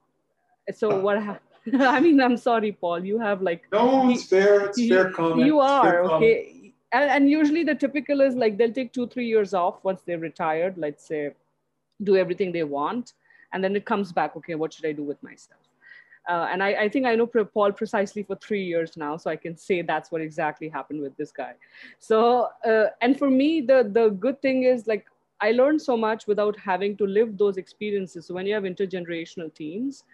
so 0.72 1.00
what 1.00 1.20
ha- 1.20 1.40
I 1.80 1.98
mean, 1.98 2.20
I'm 2.20 2.36
sorry, 2.36 2.72
Paul, 2.72 3.04
you 3.04 3.18
have 3.18 3.42
like. 3.42 3.64
No, 3.72 4.08
it's 4.10 4.26
fair. 4.26 4.66
It's 4.66 4.86
fair 4.86 5.10
comment. 5.10 5.46
You 5.46 5.60
are, 5.60 6.04
okay. 6.04 6.53
And, 6.94 7.11
and 7.11 7.28
usually 7.28 7.64
the 7.64 7.74
typical 7.74 8.20
is 8.20 8.37
like 8.37 8.57
they'll 8.57 8.72
take 8.72 8.92
two, 8.92 9.09
three 9.09 9.26
years 9.26 9.52
off 9.52 9.83
once 9.83 10.02
they're 10.07 10.18
retired, 10.18 10.78
let's 10.78 11.04
say, 11.04 11.33
do 12.04 12.16
everything 12.16 12.52
they 12.52 12.62
want. 12.62 13.14
And 13.52 13.62
then 13.62 13.74
it 13.74 13.85
comes 13.85 14.12
back, 14.12 14.37
okay, 14.37 14.54
what 14.54 14.72
should 14.72 14.87
I 14.87 14.92
do 14.92 15.02
with 15.02 15.20
myself? 15.20 15.61
Uh, 16.28 16.48
and 16.50 16.62
I, 16.62 16.68
I, 16.85 16.88
think 16.88 17.04
I 17.04 17.16
know 17.16 17.26
Paul 17.26 17.72
precisely 17.72 18.22
for 18.22 18.37
three 18.37 18.64
years 18.64 18.96
now, 18.96 19.16
so 19.16 19.28
I 19.28 19.37
can 19.37 19.57
say 19.57 19.83
that's 19.83 20.11
what 20.12 20.20
exactly 20.20 20.68
happened 20.68 21.02
with 21.02 21.16
this 21.16 21.33
guy. 21.33 21.54
So, 21.98 22.48
uh, 22.64 22.87
and 23.02 23.18
for 23.18 23.28
me, 23.28 23.61
the 23.61 23.90
the 23.92 24.09
good 24.09 24.40
thing 24.40 24.62
is 24.62 24.87
like 24.87 25.04
I 25.42 25.50
learned 25.50 25.83
so 25.83 25.98
much 25.98 26.26
without 26.26 26.57
having 26.59 26.96
to 26.96 27.07
live 27.07 27.37
those 27.37 27.59
experiences. 27.59 28.26
So 28.26 28.35
when 28.35 28.46
you 28.46 28.54
have 28.54 28.62
intergenerational 28.62 29.52
teams, 29.52 30.04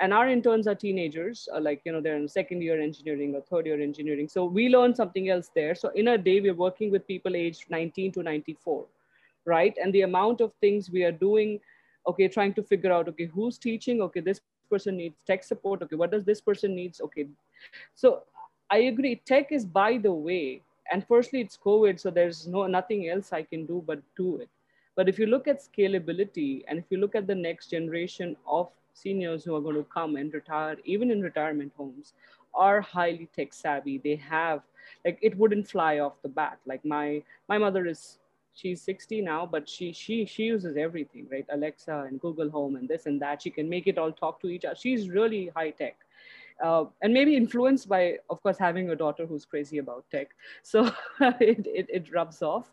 and 0.00 0.14
our 0.14 0.28
interns 0.28 0.66
are 0.66 0.74
teenagers, 0.74 1.48
uh, 1.54 1.60
like 1.60 1.82
you 1.84 1.92
know 1.92 2.00
they're 2.00 2.16
in 2.16 2.26
second 2.26 2.62
year 2.62 2.80
engineering 2.80 3.34
or 3.34 3.42
third 3.42 3.66
year 3.66 3.80
engineering, 3.80 4.28
so 4.28 4.44
we 4.44 4.68
learn 4.68 4.94
something 4.94 5.28
else 5.28 5.50
there. 5.54 5.74
So 5.74 5.90
in 5.90 6.08
a 6.08 6.18
day, 6.18 6.40
we're 6.40 6.54
working 6.54 6.90
with 6.90 7.06
people 7.06 7.36
aged 7.36 7.70
19 7.70 8.12
to 8.12 8.22
94, 8.22 8.86
right? 9.44 9.76
And 9.82 9.92
the 9.92 10.02
amount 10.02 10.40
of 10.40 10.54
things 10.60 10.90
we 10.90 11.04
are 11.04 11.12
doing 11.12 11.60
okay 12.06 12.28
trying 12.28 12.54
to 12.54 12.62
figure 12.62 12.90
out 12.90 13.08
okay 13.08 13.26
who's 13.26 13.58
teaching? 13.58 14.00
Okay 14.00 14.20
this 14.20 14.40
person 14.70 14.96
needs 14.96 15.16
tech 15.26 15.44
support. 15.44 15.82
Okay 15.82 15.96
what 15.96 16.10
does 16.10 16.24
this 16.24 16.40
person 16.40 16.74
needs? 16.74 17.00
Okay. 17.00 17.28
So 17.94 18.22
i 18.70 18.78
agree 18.78 19.20
tech 19.26 19.52
is 19.52 19.64
by 19.64 19.98
the 19.98 20.12
way. 20.12 20.62
And 20.92 21.06
firstly 21.06 21.40
it's 21.40 21.58
covid 21.64 22.00
so 22.00 22.10
there's 22.10 22.46
no 22.48 22.66
nothing 22.66 23.08
else 23.10 23.32
i 23.32 23.42
can 23.42 23.66
do 23.66 23.84
but 23.86 24.00
do 24.16 24.36
it. 24.38 24.48
But 24.96 25.08
if 25.08 25.18
you 25.18 25.26
look 25.26 25.46
at 25.46 25.60
scalability 25.62 26.64
and 26.68 26.78
if 26.78 26.84
you 26.90 26.98
look 26.98 27.14
at 27.14 27.26
the 27.26 27.34
next 27.34 27.70
generation 27.70 28.36
of 28.46 28.70
seniors 28.94 29.44
who 29.44 29.54
are 29.54 29.60
going 29.60 29.76
to 29.76 29.84
come 29.84 30.16
and 30.16 30.32
retire 30.32 30.76
even 30.84 31.10
in 31.10 31.20
retirement 31.20 31.72
homes 31.76 32.14
are 32.54 32.80
highly 32.80 33.28
tech 33.34 33.52
savvy. 33.52 33.98
They 33.98 34.16
have 34.16 34.62
like 35.04 35.18
it 35.22 35.36
wouldn't 35.36 35.68
fly 35.68 35.98
off 35.98 36.22
the 36.22 36.28
bat. 36.28 36.58
Like 36.66 36.84
my 36.84 37.22
my 37.48 37.58
mother 37.58 37.86
is 37.86 38.18
she's 38.52 38.82
60 38.82 39.22
now 39.22 39.46
but 39.46 39.68
she 39.68 39.92
she 39.92 40.26
she 40.26 40.44
uses 40.44 40.76
everything 40.76 41.26
right? 41.30 41.46
Alexa 41.50 42.06
and 42.08 42.20
google 42.20 42.50
home 42.50 42.76
and 42.76 42.88
this 42.88 43.06
and 43.06 43.20
that. 43.22 43.42
She 43.42 43.50
can 43.50 43.68
make 43.68 43.86
it 43.86 43.98
all 43.98 44.12
talk 44.12 44.40
to 44.40 44.48
each 44.48 44.64
other. 44.64 44.76
She's 44.76 45.08
really 45.08 45.50
high 45.54 45.70
tech. 45.70 45.96
Uh, 46.62 46.84
and 47.00 47.14
maybe 47.14 47.36
influenced 47.36 47.88
by 47.88 48.18
of 48.28 48.42
course 48.42 48.58
having 48.58 48.90
a 48.90 48.96
daughter 48.96 49.24
who's 49.24 49.46
crazy 49.46 49.78
about 49.78 50.04
tech. 50.10 50.30
So 50.62 50.86
it, 51.20 51.66
it, 51.66 51.86
it, 51.88 52.12
rubs 52.12 52.42
off. 52.42 52.70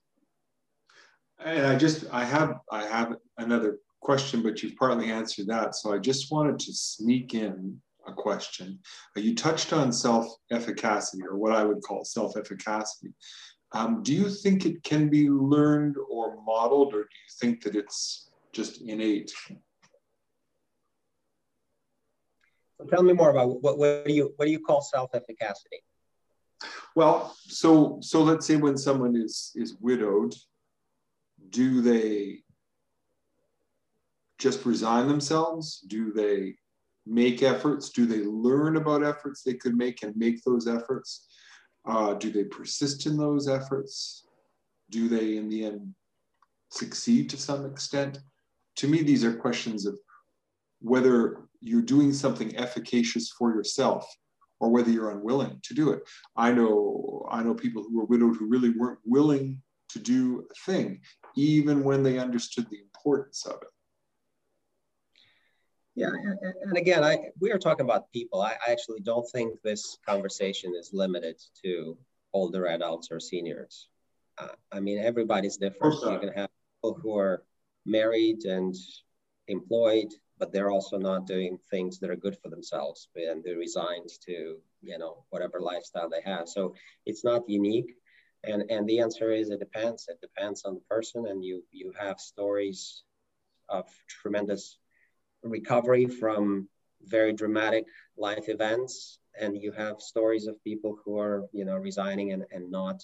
And 1.44 1.66
I 1.66 1.76
just, 1.76 2.06
I 2.12 2.24
have, 2.24 2.60
I 2.70 2.86
have 2.86 3.16
another 3.38 3.78
question, 4.00 4.42
but 4.42 4.62
you've 4.62 4.76
partly 4.76 5.10
answered 5.10 5.48
that. 5.48 5.74
So 5.74 5.92
I 5.92 5.98
just 5.98 6.32
wanted 6.32 6.58
to 6.60 6.72
sneak 6.72 7.34
in 7.34 7.80
a 8.06 8.12
question. 8.12 8.78
You 9.16 9.34
touched 9.34 9.72
on 9.72 9.92
self-efficacy, 9.92 11.18
or 11.28 11.36
what 11.36 11.52
I 11.52 11.64
would 11.64 11.82
call 11.82 12.04
self-efficacy. 12.04 13.12
Um, 13.72 14.02
do 14.02 14.14
you 14.14 14.30
think 14.30 14.64
it 14.64 14.82
can 14.82 15.08
be 15.08 15.28
learned 15.28 15.96
or 16.08 16.42
modeled, 16.44 16.94
or 16.94 17.02
do 17.02 17.08
you 17.10 17.32
think 17.40 17.62
that 17.64 17.74
it's 17.74 18.30
just 18.52 18.80
innate? 18.82 19.32
So 22.78 22.86
tell 22.86 23.02
me 23.02 23.12
more 23.12 23.30
about 23.30 23.62
what, 23.62 23.78
what 23.78 24.04
do 24.06 24.12
you 24.12 24.32
what 24.36 24.46
do 24.46 24.52
you 24.52 24.60
call 24.60 24.82
self-efficacy? 24.82 25.82
Well, 26.94 27.36
so 27.46 27.98
so 28.00 28.22
let's 28.22 28.46
say 28.46 28.56
when 28.56 28.78
someone 28.78 29.16
is 29.16 29.52
is 29.54 29.76
widowed, 29.80 30.34
do 31.50 31.80
they 31.80 32.42
just 34.38 34.64
resign 34.64 35.08
themselves? 35.08 35.80
Do 35.80 36.12
they 36.12 36.56
make 37.06 37.42
efforts? 37.42 37.90
Do 37.90 38.06
they 38.06 38.20
learn 38.24 38.76
about 38.76 39.02
efforts 39.02 39.42
they 39.42 39.54
could 39.54 39.76
make 39.76 40.02
and 40.02 40.16
make 40.16 40.42
those 40.44 40.66
efforts? 40.66 41.28
Uh, 41.86 42.14
do 42.14 42.30
they 42.30 42.44
persist 42.44 43.06
in 43.06 43.16
those 43.16 43.48
efforts? 43.48 44.26
Do 44.90 45.08
they, 45.08 45.36
in 45.36 45.48
the 45.48 45.64
end, 45.64 45.94
succeed 46.70 47.30
to 47.30 47.36
some 47.36 47.64
extent? 47.64 48.18
To 48.76 48.88
me, 48.88 49.02
these 49.02 49.24
are 49.24 49.34
questions 49.34 49.86
of 49.86 49.98
whether 50.80 51.48
you're 51.60 51.82
doing 51.82 52.12
something 52.12 52.56
efficacious 52.56 53.30
for 53.30 53.54
yourself 53.54 54.06
or 54.60 54.70
whether 54.70 54.90
you're 54.90 55.10
unwilling 55.10 55.60
to 55.62 55.74
do 55.74 55.90
it. 55.90 56.02
I 56.36 56.52
know, 56.52 57.26
I 57.30 57.42
know 57.42 57.54
people 57.54 57.82
who 57.82 57.98
were 57.98 58.04
widowed 58.04 58.36
who 58.36 58.46
really 58.46 58.70
weren't 58.70 58.98
willing 59.04 59.62
to 59.90 59.98
do 59.98 60.46
a 60.50 60.54
thing, 60.70 61.00
even 61.36 61.84
when 61.84 62.02
they 62.02 62.18
understood 62.18 62.66
the 62.70 62.80
importance 62.80 63.46
of 63.46 63.56
it. 63.62 63.68
Yeah, 65.96 66.10
and 66.62 66.76
again, 66.76 67.02
I 67.02 67.30
we 67.40 67.50
are 67.52 67.58
talking 67.58 67.86
about 67.86 68.12
people. 68.12 68.42
I, 68.42 68.52
I 68.66 68.70
actually 68.70 69.00
don't 69.00 69.26
think 69.30 69.62
this 69.62 69.96
conversation 70.06 70.74
is 70.78 70.90
limited 70.92 71.40
to 71.64 71.96
older 72.34 72.66
adults 72.66 73.08
or 73.10 73.18
seniors. 73.18 73.88
Uh, 74.36 74.48
I 74.70 74.80
mean, 74.80 74.98
everybody's 74.98 75.56
different. 75.56 75.94
You 76.02 76.18
can 76.18 76.32
have 76.34 76.50
people 76.76 77.00
who 77.00 77.16
are 77.16 77.44
married 77.86 78.44
and 78.44 78.74
employed, 79.48 80.12
but 80.38 80.52
they're 80.52 80.70
also 80.70 80.98
not 80.98 81.26
doing 81.26 81.58
things 81.70 81.98
that 82.00 82.10
are 82.10 82.16
good 82.16 82.36
for 82.42 82.50
themselves, 82.50 83.08
and 83.16 83.42
they're 83.42 83.56
resigned 83.56 84.10
to 84.26 84.58
you 84.82 84.98
know 84.98 85.24
whatever 85.30 85.62
lifestyle 85.62 86.10
they 86.10 86.30
have. 86.30 86.46
So 86.46 86.74
it's 87.06 87.24
not 87.24 87.48
unique. 87.48 87.94
And 88.44 88.64
and 88.70 88.86
the 88.86 89.00
answer 89.00 89.32
is 89.32 89.48
it 89.48 89.60
depends. 89.60 90.08
It 90.08 90.20
depends 90.20 90.66
on 90.66 90.74
the 90.74 90.84
person, 90.90 91.26
and 91.26 91.42
you 91.42 91.64
you 91.70 91.94
have 91.98 92.20
stories 92.20 93.02
of 93.70 93.86
tremendous 94.08 94.78
recovery 95.50 96.06
from 96.06 96.68
very 97.02 97.32
dramatic 97.32 97.84
life 98.16 98.48
events. 98.48 99.18
And 99.38 99.60
you 99.60 99.72
have 99.72 100.00
stories 100.00 100.46
of 100.46 100.62
people 100.64 100.98
who 101.04 101.18
are 101.18 101.46
you 101.52 101.64
know 101.64 101.76
resigning 101.76 102.32
and, 102.32 102.44
and 102.50 102.70
not 102.70 103.02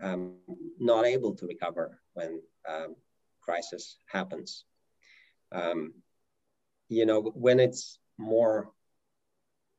um, 0.00 0.36
not 0.78 1.04
able 1.06 1.34
to 1.36 1.46
recover 1.46 2.00
when 2.14 2.40
um, 2.68 2.96
crisis 3.42 3.98
happens. 4.06 4.64
Um, 5.52 5.92
you 6.88 7.06
know 7.06 7.20
when 7.34 7.60
it's 7.60 7.98
more 8.18 8.70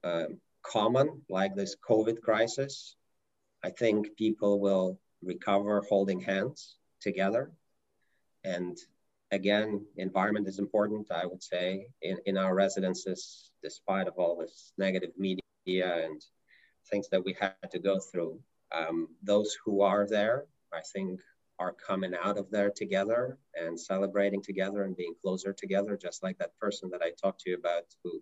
uh, 0.04 0.26
common 0.64 1.22
like 1.30 1.56
this 1.56 1.76
covid 1.88 2.22
crisis 2.22 2.96
i 3.64 3.70
think 3.70 4.16
people 4.18 4.60
will 4.60 5.00
recover 5.24 5.84
holding 5.88 6.20
hands 6.20 6.78
together 7.02 7.52
and 8.44 8.78
again, 9.32 9.86
environment 9.98 10.48
is 10.48 10.60
important, 10.60 11.12
I 11.12 11.26
would 11.26 11.44
say, 11.44 11.88
in, 12.02 12.18
in 12.26 12.38
our 12.38 12.54
residences, 12.54 13.52
despite 13.64 14.08
of 14.08 14.16
all 14.18 14.38
this 14.38 14.74
negative 14.78 15.12
media 15.18 15.46
and 16.06 16.24
things 16.90 17.10
that 17.10 17.24
we 17.24 17.36
had 17.40 17.54
to 17.72 17.80
go 17.80 18.00
through. 18.00 18.40
Um, 18.74 19.10
those 19.24 19.58
who 19.64 19.82
are 19.82 20.08
there, 20.08 20.46
I 20.74 20.82
think, 20.94 21.20
are 21.58 21.74
coming 21.74 22.14
out 22.22 22.38
of 22.38 22.52
there 22.52 22.70
together 22.70 23.38
and 23.56 23.80
celebrating 23.80 24.42
together 24.42 24.84
and 24.84 24.96
being 24.96 25.16
closer 25.22 25.54
together, 25.54 25.98
just 25.98 26.22
like 26.22 26.38
that 26.40 26.58
person 26.60 26.90
that 26.92 27.02
I 27.02 27.12
talked 27.12 27.42
to 27.42 27.52
you 27.52 27.58
about 27.58 27.84
who 28.04 28.22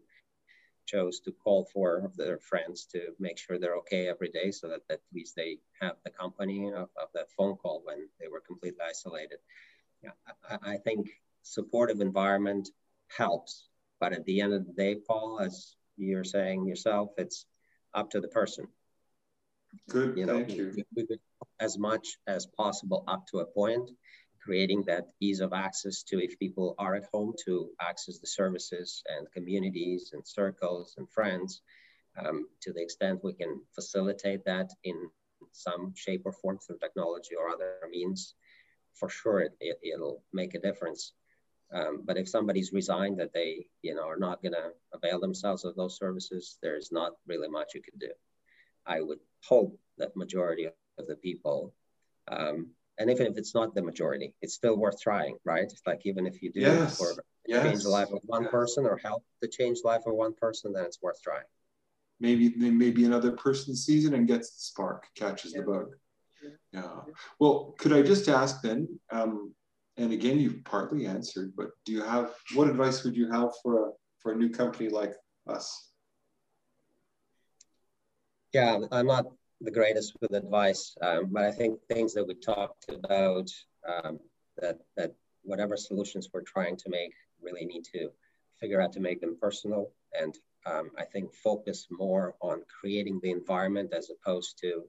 chose 0.85 1.19
to 1.21 1.31
call 1.31 1.65
for 1.73 2.11
their 2.17 2.37
friends 2.37 2.85
to 2.85 3.13
make 3.19 3.37
sure 3.37 3.57
they're 3.57 3.77
okay 3.77 4.07
every 4.07 4.29
day 4.29 4.51
so 4.51 4.67
that 4.67 4.81
at 4.89 4.99
least 5.13 5.35
they 5.35 5.57
have 5.81 5.95
the 6.03 6.11
company 6.11 6.67
of, 6.67 6.89
of 7.01 7.07
that 7.13 7.31
phone 7.37 7.55
call 7.55 7.81
when 7.85 8.09
they 8.19 8.27
were 8.27 8.41
completely 8.41 8.81
isolated. 8.87 9.39
I, 10.49 10.73
I 10.73 10.77
think 10.77 11.09
supportive 11.43 12.01
environment 12.01 12.69
helps, 13.07 13.67
but 13.99 14.13
at 14.13 14.25
the 14.25 14.41
end 14.41 14.53
of 14.53 14.65
the 14.65 14.73
day, 14.73 14.95
Paul, 14.95 15.39
as 15.39 15.75
you're 15.97 16.23
saying 16.23 16.65
yourself, 16.65 17.09
it's 17.17 17.45
up 17.93 18.09
to 18.11 18.21
the 18.21 18.27
person. 18.27 18.67
Good, 19.89 20.17
you 20.17 20.25
know, 20.25 20.43
thank 20.43 20.55
you. 20.55 20.73
as 21.59 21.77
much 21.77 22.17
as 22.27 22.45
possible 22.45 23.03
up 23.07 23.25
to 23.27 23.39
a 23.39 23.45
point, 23.45 23.89
creating 24.41 24.83
that 24.83 25.07
ease 25.19 25.39
of 25.39 25.53
access 25.53 26.03
to 26.03 26.23
if 26.23 26.37
people 26.37 26.75
are 26.77 26.95
at 26.95 27.07
home 27.13 27.33
to 27.45 27.69
access 27.81 28.19
the 28.19 28.27
services 28.27 29.01
and 29.07 29.31
communities 29.31 30.11
and 30.13 30.25
circles 30.25 30.95
and 30.97 31.09
friends. 31.09 31.61
Um, 32.17 32.47
to 32.61 32.71
the 32.71 32.81
extent 32.81 33.23
we 33.23 33.33
can 33.33 33.61
facilitate 33.73 34.45
that 34.45 34.69
in 34.83 35.09
some 35.51 35.93
shape 35.95 36.21
or 36.25 36.31
form 36.31 36.59
through 36.59 36.77
technology 36.77 37.35
or 37.35 37.49
other 37.49 37.77
means, 37.89 38.35
for 38.95 39.09
sure 39.09 39.39
it, 39.41 39.53
it, 39.59 39.99
will 39.99 40.23
make 40.31 40.55
a 40.55 40.59
difference. 40.59 41.13
Um, 41.73 42.03
but 42.05 42.17
if 42.17 42.29
somebody's 42.29 42.71
resigned 42.71 43.19
that 43.19 43.33
they, 43.33 43.67
you 43.81 43.95
know, 43.95 44.07
are 44.07 44.17
not 44.17 44.41
going 44.41 44.53
to 44.53 44.71
avail 44.93 45.19
themselves 45.19 45.65
of 45.65 45.75
those 45.75 45.97
services, 45.97 46.57
there's 46.61 46.91
not 46.91 47.13
really 47.25 47.47
much 47.47 47.73
you 47.73 47.81
can 47.81 47.97
do. 47.99 48.11
I 48.85 49.01
would 49.01 49.19
hope 49.43 49.79
that 49.97 50.15
majority 50.15 50.65
of 50.65 51.07
the 51.07 51.15
people, 51.15 51.73
um, 52.31 52.67
and 52.99 53.09
even 53.09 53.27
if 53.27 53.37
it's 53.37 53.55
not 53.55 53.73
the 53.73 53.81
majority, 53.81 54.33
it's 54.41 54.53
still 54.53 54.77
worth 54.77 55.01
trying, 55.01 55.37
right? 55.45 55.71
Like 55.87 56.01
even 56.05 56.27
if 56.27 56.43
you 56.43 56.51
do 56.51 56.59
yes. 56.59 56.97
for 56.97 57.23
yes. 57.47 57.63
change 57.63 57.83
the 57.83 57.89
life 57.89 58.11
of 58.11 58.19
one 58.23 58.43
yes. 58.43 58.51
person 58.51 58.85
or 58.85 58.97
help 58.97 59.23
to 59.41 59.49
change 59.49 59.81
the 59.81 59.87
life 59.87 60.03
of 60.05 60.13
one 60.13 60.33
person, 60.33 60.73
then 60.73 60.85
it's 60.85 61.01
worth 61.01 61.21
trying. 61.21 61.45
Maybe 62.19 62.53
maybe 62.55 63.05
another 63.05 63.31
person 63.31 63.75
sees 63.75 64.05
it 64.05 64.13
and 64.13 64.27
gets 64.27 64.51
the 64.51 64.61
spark, 64.61 65.07
catches 65.15 65.53
yeah. 65.53 65.61
the 65.61 65.65
bug. 65.65 65.87
Yeah. 66.71 67.01
Well, 67.39 67.75
could 67.77 67.93
I 67.93 68.01
just 68.01 68.27
ask 68.29 68.61
then, 68.61 68.87
um, 69.11 69.53
and 69.97 70.11
again, 70.11 70.39
you've 70.39 70.63
partly 70.63 71.05
answered, 71.05 71.53
but 71.55 71.69
do 71.85 71.91
you 71.91 72.01
have, 72.01 72.33
what 72.55 72.67
advice 72.67 73.03
would 73.03 73.15
you 73.15 73.31
have 73.31 73.51
for 73.61 73.87
a, 73.87 73.91
for 74.19 74.31
a 74.31 74.35
new 74.35 74.49
company 74.49 74.89
like 74.89 75.13
us? 75.47 75.91
Yeah, 78.53 78.79
I'm 78.91 79.07
not 79.07 79.25
the 79.61 79.71
greatest 79.71 80.15
with 80.21 80.33
advice, 80.33 80.95
um, 81.01 81.27
but 81.31 81.43
I 81.43 81.51
think 81.51 81.79
things 81.87 82.13
that 82.13 82.27
we 82.27 82.35
talked 82.35 82.85
about, 82.89 83.49
um, 83.87 84.19
that, 84.57 84.79
that 84.97 85.13
whatever 85.43 85.77
solutions 85.77 86.29
we're 86.33 86.41
trying 86.41 86.77
to 86.77 86.89
make 86.89 87.13
really 87.41 87.65
need 87.65 87.83
to 87.93 88.09
figure 88.59 88.81
out 88.81 88.93
to 88.93 88.99
make 88.99 89.19
them 89.21 89.37
personal 89.39 89.91
and 90.19 90.37
um, 90.65 90.91
I 90.97 91.03
think 91.03 91.33
focus 91.33 91.87
more 91.91 92.35
on 92.41 92.63
creating 92.67 93.19
the 93.21 93.31
environment 93.31 93.93
as 93.93 94.09
opposed 94.09 94.57
to 94.59 94.83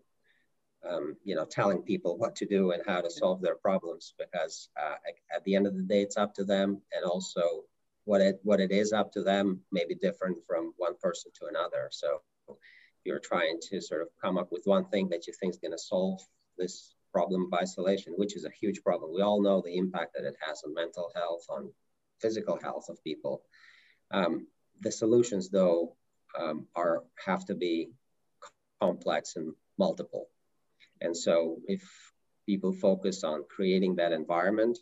um, 0.88 1.16
you 1.24 1.34
know, 1.34 1.44
telling 1.44 1.82
people 1.82 2.18
what 2.18 2.36
to 2.36 2.46
do 2.46 2.72
and 2.72 2.82
how 2.86 3.00
to 3.00 3.10
solve 3.10 3.40
their 3.40 3.54
problems 3.54 4.14
because 4.18 4.68
uh, 4.80 4.96
at 5.34 5.44
the 5.44 5.54
end 5.54 5.66
of 5.66 5.74
the 5.74 5.82
day, 5.82 6.02
it's 6.02 6.16
up 6.16 6.34
to 6.34 6.44
them. 6.44 6.80
And 6.92 7.04
also 7.04 7.64
what 8.04 8.20
it, 8.20 8.40
what 8.42 8.60
it 8.60 8.70
is 8.70 8.92
up 8.92 9.12
to 9.12 9.22
them 9.22 9.60
may 9.72 9.84
be 9.86 9.94
different 9.94 10.38
from 10.46 10.72
one 10.76 10.94
person 11.00 11.30
to 11.40 11.46
another. 11.46 11.88
So 11.90 12.20
you're 13.04 13.20
trying 13.20 13.58
to 13.70 13.80
sort 13.80 14.02
of 14.02 14.08
come 14.20 14.38
up 14.38 14.50
with 14.50 14.62
one 14.64 14.86
thing 14.86 15.08
that 15.10 15.26
you 15.26 15.32
think 15.38 15.54
is 15.54 15.60
going 15.60 15.72
to 15.72 15.78
solve 15.78 16.20
this 16.58 16.94
problem 17.12 17.46
of 17.46 17.58
isolation, 17.58 18.14
which 18.16 18.36
is 18.36 18.44
a 18.44 18.50
huge 18.50 18.82
problem. 18.82 19.12
We 19.14 19.22
all 19.22 19.40
know 19.40 19.60
the 19.60 19.76
impact 19.76 20.14
that 20.14 20.24
it 20.26 20.36
has 20.46 20.62
on 20.64 20.74
mental 20.74 21.10
health, 21.14 21.44
on 21.48 21.70
physical 22.20 22.58
health 22.60 22.88
of 22.88 23.02
people. 23.04 23.42
Um, 24.10 24.46
the 24.80 24.90
solutions, 24.90 25.50
though, 25.50 25.96
um, 26.38 26.66
are 26.74 27.04
have 27.24 27.44
to 27.46 27.54
be 27.54 27.92
complex 28.80 29.36
and 29.36 29.52
multiple. 29.78 30.28
And 31.00 31.16
so 31.16 31.58
if 31.66 31.82
people 32.46 32.72
focus 32.72 33.24
on 33.24 33.44
creating 33.48 33.96
that 33.96 34.12
environment, 34.12 34.78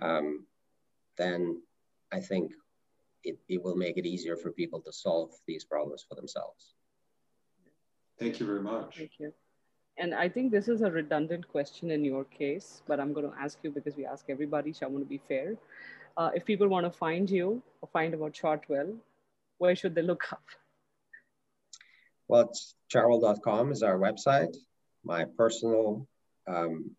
um, 0.00 0.46
then 1.18 1.62
I 2.12 2.20
think 2.20 2.52
it, 3.24 3.38
it 3.48 3.62
will 3.62 3.76
make 3.76 3.96
it 3.96 4.06
easier 4.06 4.36
for 4.36 4.50
people 4.52 4.80
to 4.80 4.92
solve 4.92 5.30
these 5.46 5.64
problems 5.64 6.04
for 6.08 6.14
themselves. 6.14 6.74
Thank 8.18 8.40
you 8.40 8.46
very 8.46 8.62
much. 8.62 8.98
Thank 8.98 9.12
you. 9.18 9.32
And 9.98 10.14
I 10.14 10.28
think 10.28 10.50
this 10.50 10.68
is 10.68 10.80
a 10.80 10.90
redundant 10.90 11.46
question 11.48 11.90
in 11.90 12.04
your 12.04 12.24
case, 12.24 12.82
but 12.86 12.98
I'm 12.98 13.12
going 13.12 13.30
to 13.30 13.36
ask 13.38 13.58
you 13.62 13.70
because 13.70 13.96
we 13.96 14.06
ask 14.06 14.24
everybody, 14.28 14.72
so 14.72 14.86
I 14.86 14.88
want 14.88 15.04
to 15.04 15.08
be 15.08 15.20
fair. 15.28 15.56
Uh, 16.16 16.30
if 16.34 16.44
people 16.44 16.68
want 16.68 16.86
to 16.86 16.90
find 16.90 17.28
you 17.28 17.62
or 17.80 17.88
find 17.92 18.14
about 18.14 18.32
Chartwell, 18.32 18.96
where 19.58 19.76
should 19.76 19.94
they 19.94 20.02
look 20.02 20.32
up? 20.32 20.42
Well, 22.28 22.48
it's 22.48 22.74
chartwell.com 22.92 23.72
is 23.72 23.82
our 23.82 23.98
website 23.98 24.56
my 25.04 25.26
personal 25.36 26.06
um, 26.46 26.94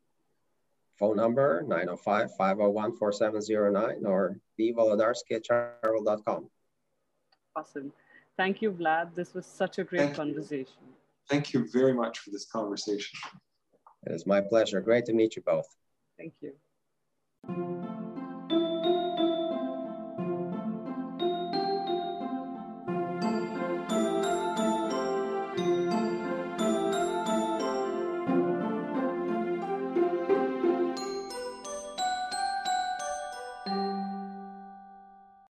phone 0.97 1.17
number, 1.17 1.63
905-501-4709 1.67 4.05
or 4.05 4.39
bvolodarski.com. 4.59 6.49
Awesome. 7.55 7.93
Thank 8.37 8.61
you, 8.61 8.71
Vlad. 8.71 9.15
This 9.15 9.33
was 9.33 9.45
such 9.45 9.79
a 9.79 9.83
great 9.83 10.01
Thank 10.01 10.15
conversation. 10.15 10.73
You. 10.81 10.93
Thank 11.29 11.53
you 11.53 11.67
very 11.71 11.93
much 11.93 12.19
for 12.19 12.31
this 12.31 12.45
conversation. 12.45 13.19
It 14.05 14.13
is 14.13 14.25
my 14.25 14.41
pleasure. 14.41 14.81
Great 14.81 15.05
to 15.05 15.13
meet 15.13 15.35
you 15.35 15.43
both. 15.43 15.67
Thank 16.17 16.33
you. 16.41 16.53